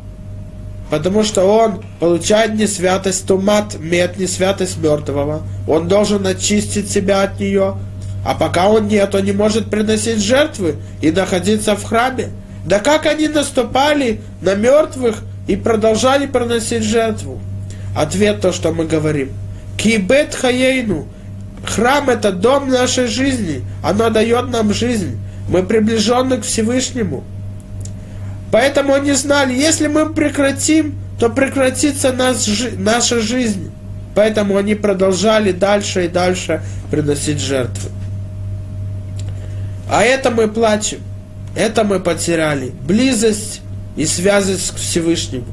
[0.93, 5.41] потому что он получает не святость тумат, мед, не святость мертвого.
[5.67, 7.77] Он должен очистить себя от нее,
[8.23, 12.27] а пока он нет, он не может приносить жертвы и находиться в храме.
[12.63, 17.41] Да как они наступали на мертвых и продолжали приносить жертву?
[17.97, 19.31] Ответ то, что мы говорим.
[19.77, 21.07] Кибет хаейну,
[21.65, 25.17] храм это дом нашей жизни, оно дает нам жизнь.
[25.49, 27.23] Мы приближены к Всевышнему.
[28.53, 32.47] Поэтому они знали, если мы прекратим, то прекратится наш,
[32.77, 33.71] наша жизнь.
[34.13, 37.89] Поэтому они продолжали дальше и дальше приносить жертвы.
[39.89, 40.99] А это мы плачем.
[41.55, 42.73] Это мы потеряли.
[42.87, 43.61] Близость
[43.95, 45.47] и связь к Всевышнему.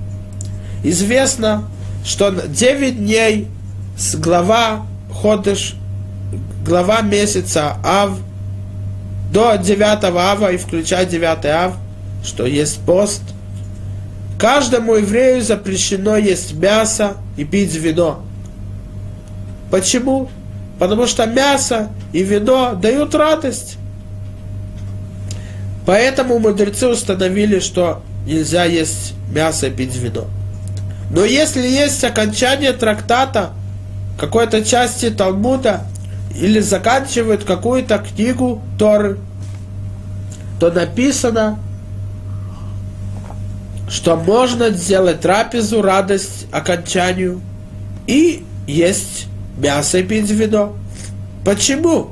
[0.84, 1.64] Известно,
[2.04, 3.48] что 9 дней
[3.96, 5.74] с глава Ходыш,
[6.66, 8.10] глава месяца Ав,
[9.32, 11.79] до 9 Ава и включая 9 Ав,
[12.24, 13.22] что есть пост.
[14.38, 18.24] Каждому еврею запрещено есть мясо и пить вино.
[19.70, 20.28] Почему?
[20.78, 23.76] Потому что мясо и вино дают радость.
[25.86, 30.26] Поэтому мудрецы установили, что нельзя есть мясо и пить вино.
[31.10, 33.50] Но если есть окончание трактата,
[34.18, 35.82] какой-то части Талмуда,
[36.34, 39.18] или заканчивают какую-то книгу Торы,
[40.60, 41.58] то написано,
[43.90, 47.40] что можно сделать трапезу, радость окончанию
[48.06, 49.26] и есть
[49.58, 50.76] мясо и пить вино.
[51.44, 52.10] Почему?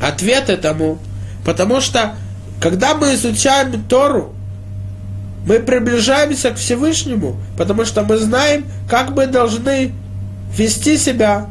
[0.00, 0.98] Ответ этому,
[1.44, 2.14] потому что
[2.60, 4.34] когда мы изучаем Тору,
[5.46, 9.92] мы приближаемся к Всевышнему, потому что мы знаем, как мы должны
[10.56, 11.48] вести себя,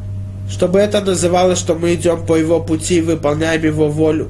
[0.50, 4.28] чтобы это называлось, что мы идем по его пути и выполняем его волю.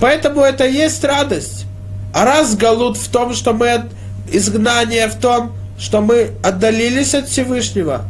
[0.00, 1.66] Поэтому это есть радость.
[2.12, 3.84] А раз галут в том, что мы
[4.30, 8.04] изгнание в том, что мы отдалились от Всевышнего,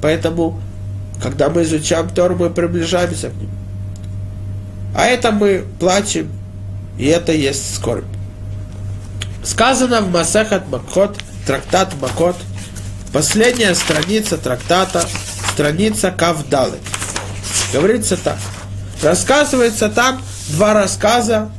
[0.00, 0.60] поэтому,
[1.22, 3.50] когда мы изучаем Тор, мы приближаемся к нему.
[4.94, 6.30] А это мы плачем,
[6.98, 8.04] и это есть скорбь.
[9.44, 12.36] Сказано в Масахат Макот, трактат Макот,
[13.12, 15.04] последняя страница трактата,
[15.52, 16.78] страница Кавдалы.
[17.72, 18.38] Говорится так.
[19.02, 21.50] Рассказывается там два рассказа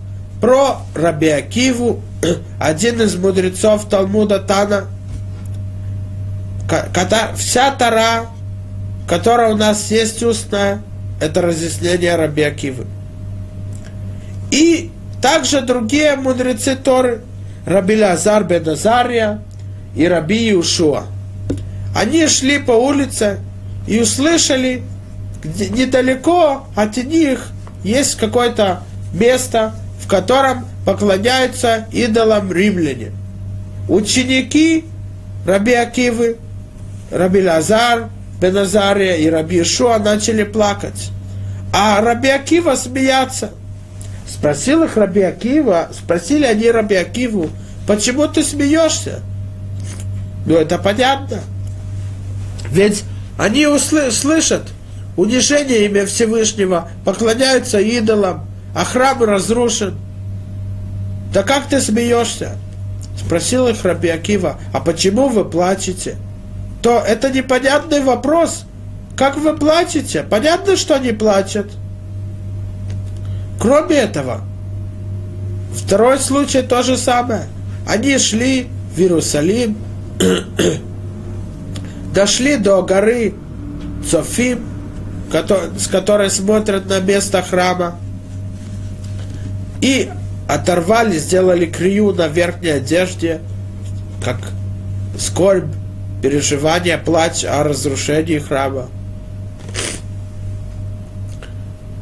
[0.43, 2.01] про Раби Акиву,
[2.59, 4.87] один из мудрецов Талмуда Тана.
[7.37, 8.25] Вся Тара,
[9.07, 10.81] которая у нас есть устная,
[11.21, 12.87] это разъяснение Раби Акивы.
[14.51, 14.91] И
[15.21, 17.21] также другие мудрецы Торы,
[17.65, 19.39] Раби Лазар бен Азария
[19.95, 21.05] и Раби Иушуа.
[21.95, 23.39] Они шли по улице
[23.87, 24.83] и услышали,
[25.41, 27.47] где недалеко от них
[27.85, 28.81] есть какое-то
[29.13, 29.73] место,
[30.03, 33.11] в котором поклоняются идолам римляне.
[33.87, 34.85] Ученики
[35.45, 36.37] Раби Акивы,
[37.11, 38.09] Раби Лазар,
[38.41, 41.09] Беназария и Раби Ишуа начали плакать.
[41.73, 43.51] А Раби Акива смеяться–
[44.33, 47.49] Спросил их Раби Акива, спросили они Раби Акиву,
[47.87, 49.21] почему ты смеешься?
[50.45, 51.41] Ну, это понятно.
[52.71, 53.03] Ведь
[53.37, 54.63] они услы- слышат
[55.15, 59.97] унижение имя Всевышнего, поклоняются идолам, а храм разрушен.
[61.33, 62.57] Да как ты смеешься?
[63.17, 66.17] Спросил их Раби Акива, а почему вы плачете?
[66.81, 68.65] То это непонятный вопрос.
[69.15, 70.23] Как вы плачете?
[70.23, 71.71] Понятно, что они плачут.
[73.59, 74.41] Кроме этого,
[75.75, 77.45] второй случай то же самое.
[77.87, 79.77] Они шли в Иерусалим,
[82.13, 83.35] дошли до горы
[84.09, 84.65] Цофим,
[85.77, 87.97] с которой смотрят на место храма,
[89.83, 90.09] и
[90.47, 93.41] оторвали, сделали крию на верхней одежде,
[94.23, 94.37] как
[95.19, 95.65] скорбь,
[96.21, 98.87] переживание, плач о разрушении храма.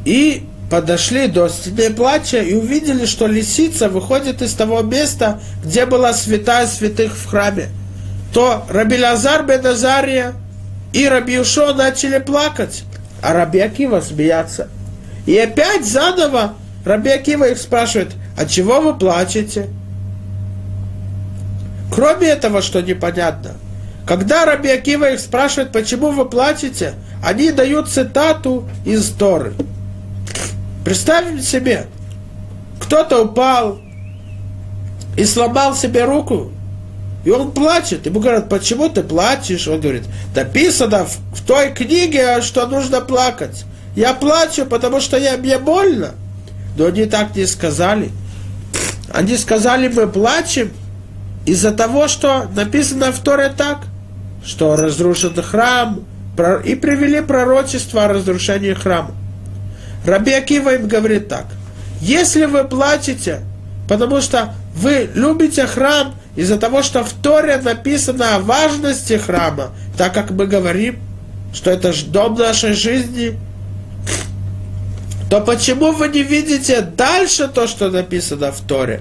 [0.04, 6.12] И подошли до стены плача и увидели, что лисица выходит из того места, где была
[6.12, 7.68] святая святых в храме.
[8.32, 10.34] То Раби Лазар бен Азария
[10.92, 12.84] и Раби Юшо начали плакать,
[13.20, 14.68] а Раби Акива смеяться.
[15.26, 16.54] И опять заново
[16.84, 19.68] Раби Акива их спрашивает, а чего вы плачете?
[21.92, 23.52] Кроме этого, что непонятно,
[24.06, 29.54] когда Раби Акива их спрашивает, почему вы плачете, они дают цитату из Торы–
[30.84, 31.86] Представим себе,
[32.80, 33.78] кто-то упал
[35.16, 36.50] и сломал себе руку,
[37.24, 38.04] и он плачет.
[38.06, 39.68] Ему говорят, почему ты плачешь?
[39.68, 40.02] Он говорит,
[40.34, 43.64] написано в, в той книге, что нужно плакать.
[43.94, 46.14] Я плачу, потому что я, мне больно.
[46.76, 48.10] Но они так не сказали.
[49.12, 50.70] Они сказали, мы плачем
[51.44, 53.80] из-за того, что написано в Торе так,
[54.44, 56.04] что разрушен храм,
[56.64, 59.12] и привели пророчество о разрушении храма.
[60.06, 61.46] Раби Акива им говорит так.
[62.00, 63.40] Если вы плачете,
[63.88, 70.14] потому что вы любите храм из-за того, что в Торе написано о важности храма, так
[70.14, 70.96] как мы говорим,
[71.52, 73.38] что это дом нашей жизни,
[75.32, 79.00] то почему вы не видите дальше то, что написано в Торе?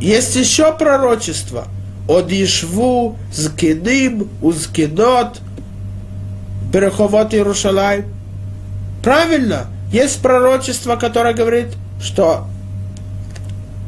[0.00, 1.68] Есть еще пророчество.
[2.08, 5.38] От Ишву, Зкиним, Узкинот,
[6.72, 8.06] Береховод Иерушалай.
[9.04, 11.68] Правильно, есть пророчество, которое говорит,
[12.00, 12.46] что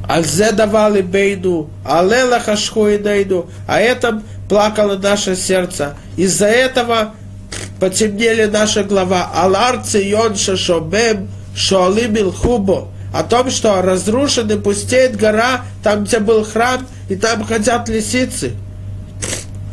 [0.06, 5.96] Альзе давали бейду, алела хашху а это плакало наше сердце.
[6.18, 7.14] Из-за этого
[7.84, 9.30] потемнели наши глава.
[9.34, 12.88] Алар цион шашобем шоалим хубо.
[13.12, 18.52] О том, что разрушена пустеет гора, там, где был храм, и там хотят лисицы.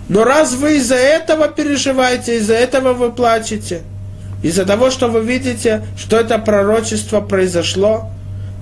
[0.09, 3.83] Но раз вы из-за этого переживаете, из-за этого вы плачете,
[4.43, 8.09] из-за того, что вы видите, что это пророчество произошло,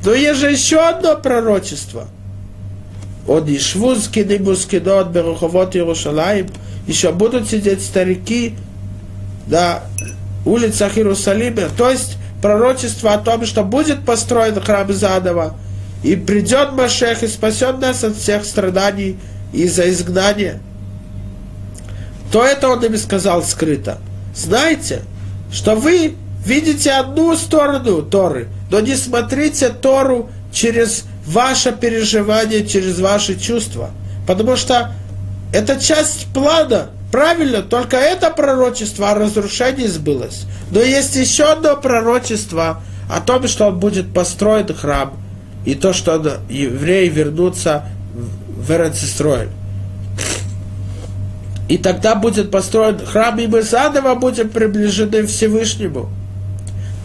[0.05, 2.07] но есть же еще одно пророчество.
[3.27, 6.49] От Ишвузки, Нибускидот, Беруховод Иерушалаим,
[6.85, 8.53] еще будут сидеть старики
[9.49, 9.81] на
[10.45, 11.63] улицах Иерусалима.
[11.77, 15.57] То есть пророчество о том, что будет построен храм заново,
[16.03, 19.17] и придет Машех и спасет нас от всех страданий
[19.51, 20.61] из-за изгнания,
[22.31, 23.97] то это он им сказал скрыто.
[24.35, 25.01] Знаете,
[25.51, 33.37] что вы видите одну сторону Торы, но не смотрите Тору через ваше переживание, через ваши
[33.37, 33.91] чувства.
[34.25, 34.91] Потому что
[35.51, 40.45] это часть плана, Правильно, только это пророчество о разрушении сбылось.
[40.71, 45.13] Но есть еще одно пророчество о том, что он будет построен храм,
[45.65, 49.49] и то, что евреи вернутся в Эрцисроэль.
[51.67, 56.09] И тогда будет построен храм, и мы заново будем приближены Всевышнему.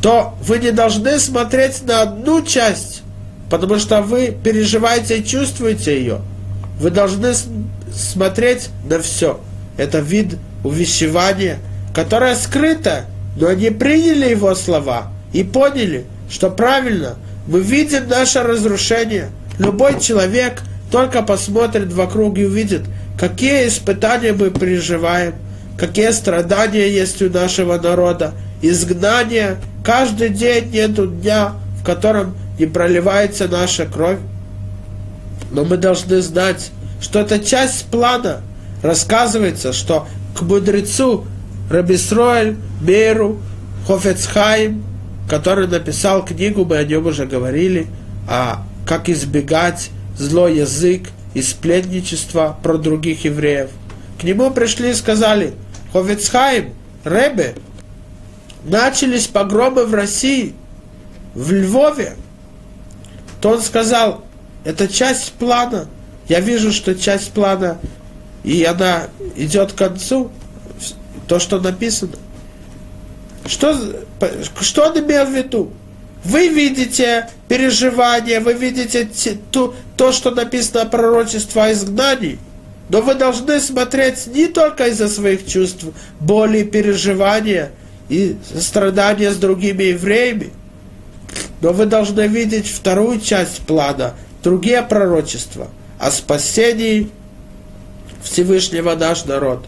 [0.03, 3.03] То вы не должны смотреть на одну часть,
[3.51, 6.21] потому что вы переживаете и чувствуете ее.
[6.79, 7.33] Вы должны
[7.95, 9.41] смотреть на все
[9.77, 11.59] это вид увещевания,
[11.95, 13.07] которое скрыто,
[13.37, 17.17] но они приняли его слова и поняли, что правильно,
[17.47, 19.31] мы видим наше разрушение.
[19.59, 22.83] Любой человек только посмотрит вокруг и увидит,
[23.19, 25.35] какие испытания мы переживаем,
[25.77, 29.57] какие страдания есть у нашего народа, изгнание.
[29.85, 34.19] Каждый день нету дня, в котором не проливается наша кровь.
[35.51, 36.71] Но мы должны знать,
[37.01, 38.41] что это часть плана–
[38.85, 40.07] рассказывается, что
[40.37, 41.25] к мудрецу
[41.71, 43.41] Рабисроэль Беру
[43.87, 44.85] Хофецхайм,
[45.29, 47.87] который написал книгу, мы о нем уже говорили,
[48.29, 53.71] а как избегать злой язык и сплетничества про других евреев.
[54.21, 55.55] К нему пришли и сказали,
[55.95, 56.75] Хофецхайм,
[57.05, 57.55] Ребе,
[58.65, 60.55] начались погромы в России,
[61.35, 62.17] в Львове.
[63.41, 64.25] То он сказал,
[64.63, 65.89] это часть плана.
[66.29, 67.79] Я вижу, что часть плана
[68.45, 70.31] и она идет к концу,
[71.27, 72.13] то, что написано.
[73.47, 73.79] Что,
[74.61, 75.73] что он имел в виду?
[76.25, 79.09] Вы видите переживания, вы видите
[79.51, 82.39] то, то, что написано о пророчестве о изгнании,
[82.89, 85.85] но вы должны смотреть не только из-за своих чувств,
[86.21, 87.73] боли, переживания
[88.09, 90.51] и страдания с другими евреями,
[91.61, 95.69] но вы должны видеть вторую часть плана, другие пророчества
[95.99, 97.11] о спасении
[98.25, 99.65] Всевышнего наш народ.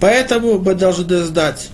[0.00, 1.68] Поэтому мы должны знать,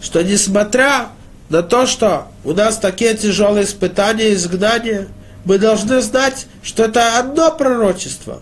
[0.00, 1.08] что несмотря
[1.48, 5.08] на то, что у нас такие тяжелые испытания, изгнания,
[5.44, 8.40] мы должны знать, что это одно пророчество.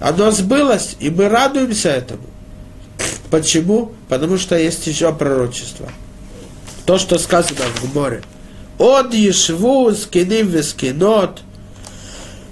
[0.00, 2.24] Оно сбылось, и мы радуемся этому.
[3.30, 3.92] Почему?
[4.08, 5.88] Потому что есть еще пророчество.
[6.86, 8.22] То, что сказано в море.
[8.78, 11.40] От Ешву, скиним вескинот,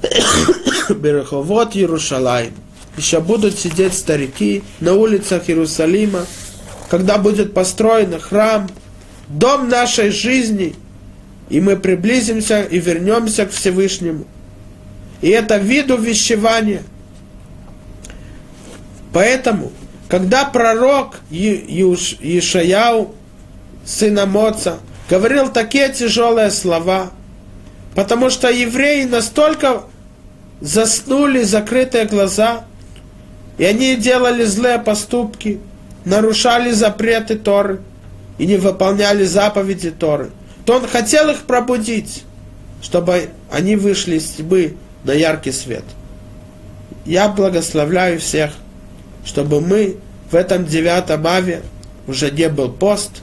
[0.89, 2.55] Береховод Иерушалайм
[3.01, 6.27] еще будут сидеть старики на улицах Иерусалима,
[6.91, 8.69] когда будет построен храм,
[9.29, 10.75] дом нашей жизни,
[11.49, 14.27] и мы приблизимся и вернемся к Всевышнему.
[15.23, 16.83] И это вид увещевания.
[19.15, 19.73] Поэтому,
[20.09, 23.15] когда пророк Ишаяу,
[23.85, 24.79] сына Моца,
[25.09, 27.11] говорил такие тяжелые слова,
[27.95, 29.85] потому что евреи настолько
[30.61, 32.65] заснули, закрытые глаза,
[33.61, 35.61] и они делали злые поступки,
[36.07, 37.83] нарушали запреты Торы
[38.39, 40.31] и не выполняли заповеди Торы,
[40.65, 42.25] то он хотел их пробудить,
[42.81, 45.85] чтобы они вышли из тьмы на яркий свет.
[47.05, 48.53] Я благословляю всех,
[49.27, 49.97] чтобы мы
[50.31, 51.61] в этом девятом аве
[52.07, 53.21] уже не был пост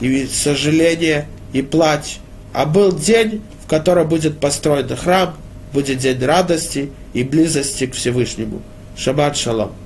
[0.00, 2.16] и сожаление и плач,
[2.54, 5.36] а был день, в который будет построен храм,
[5.74, 8.62] будет день радости и близости к Всевышнему.
[8.96, 9.83] שבת שלום.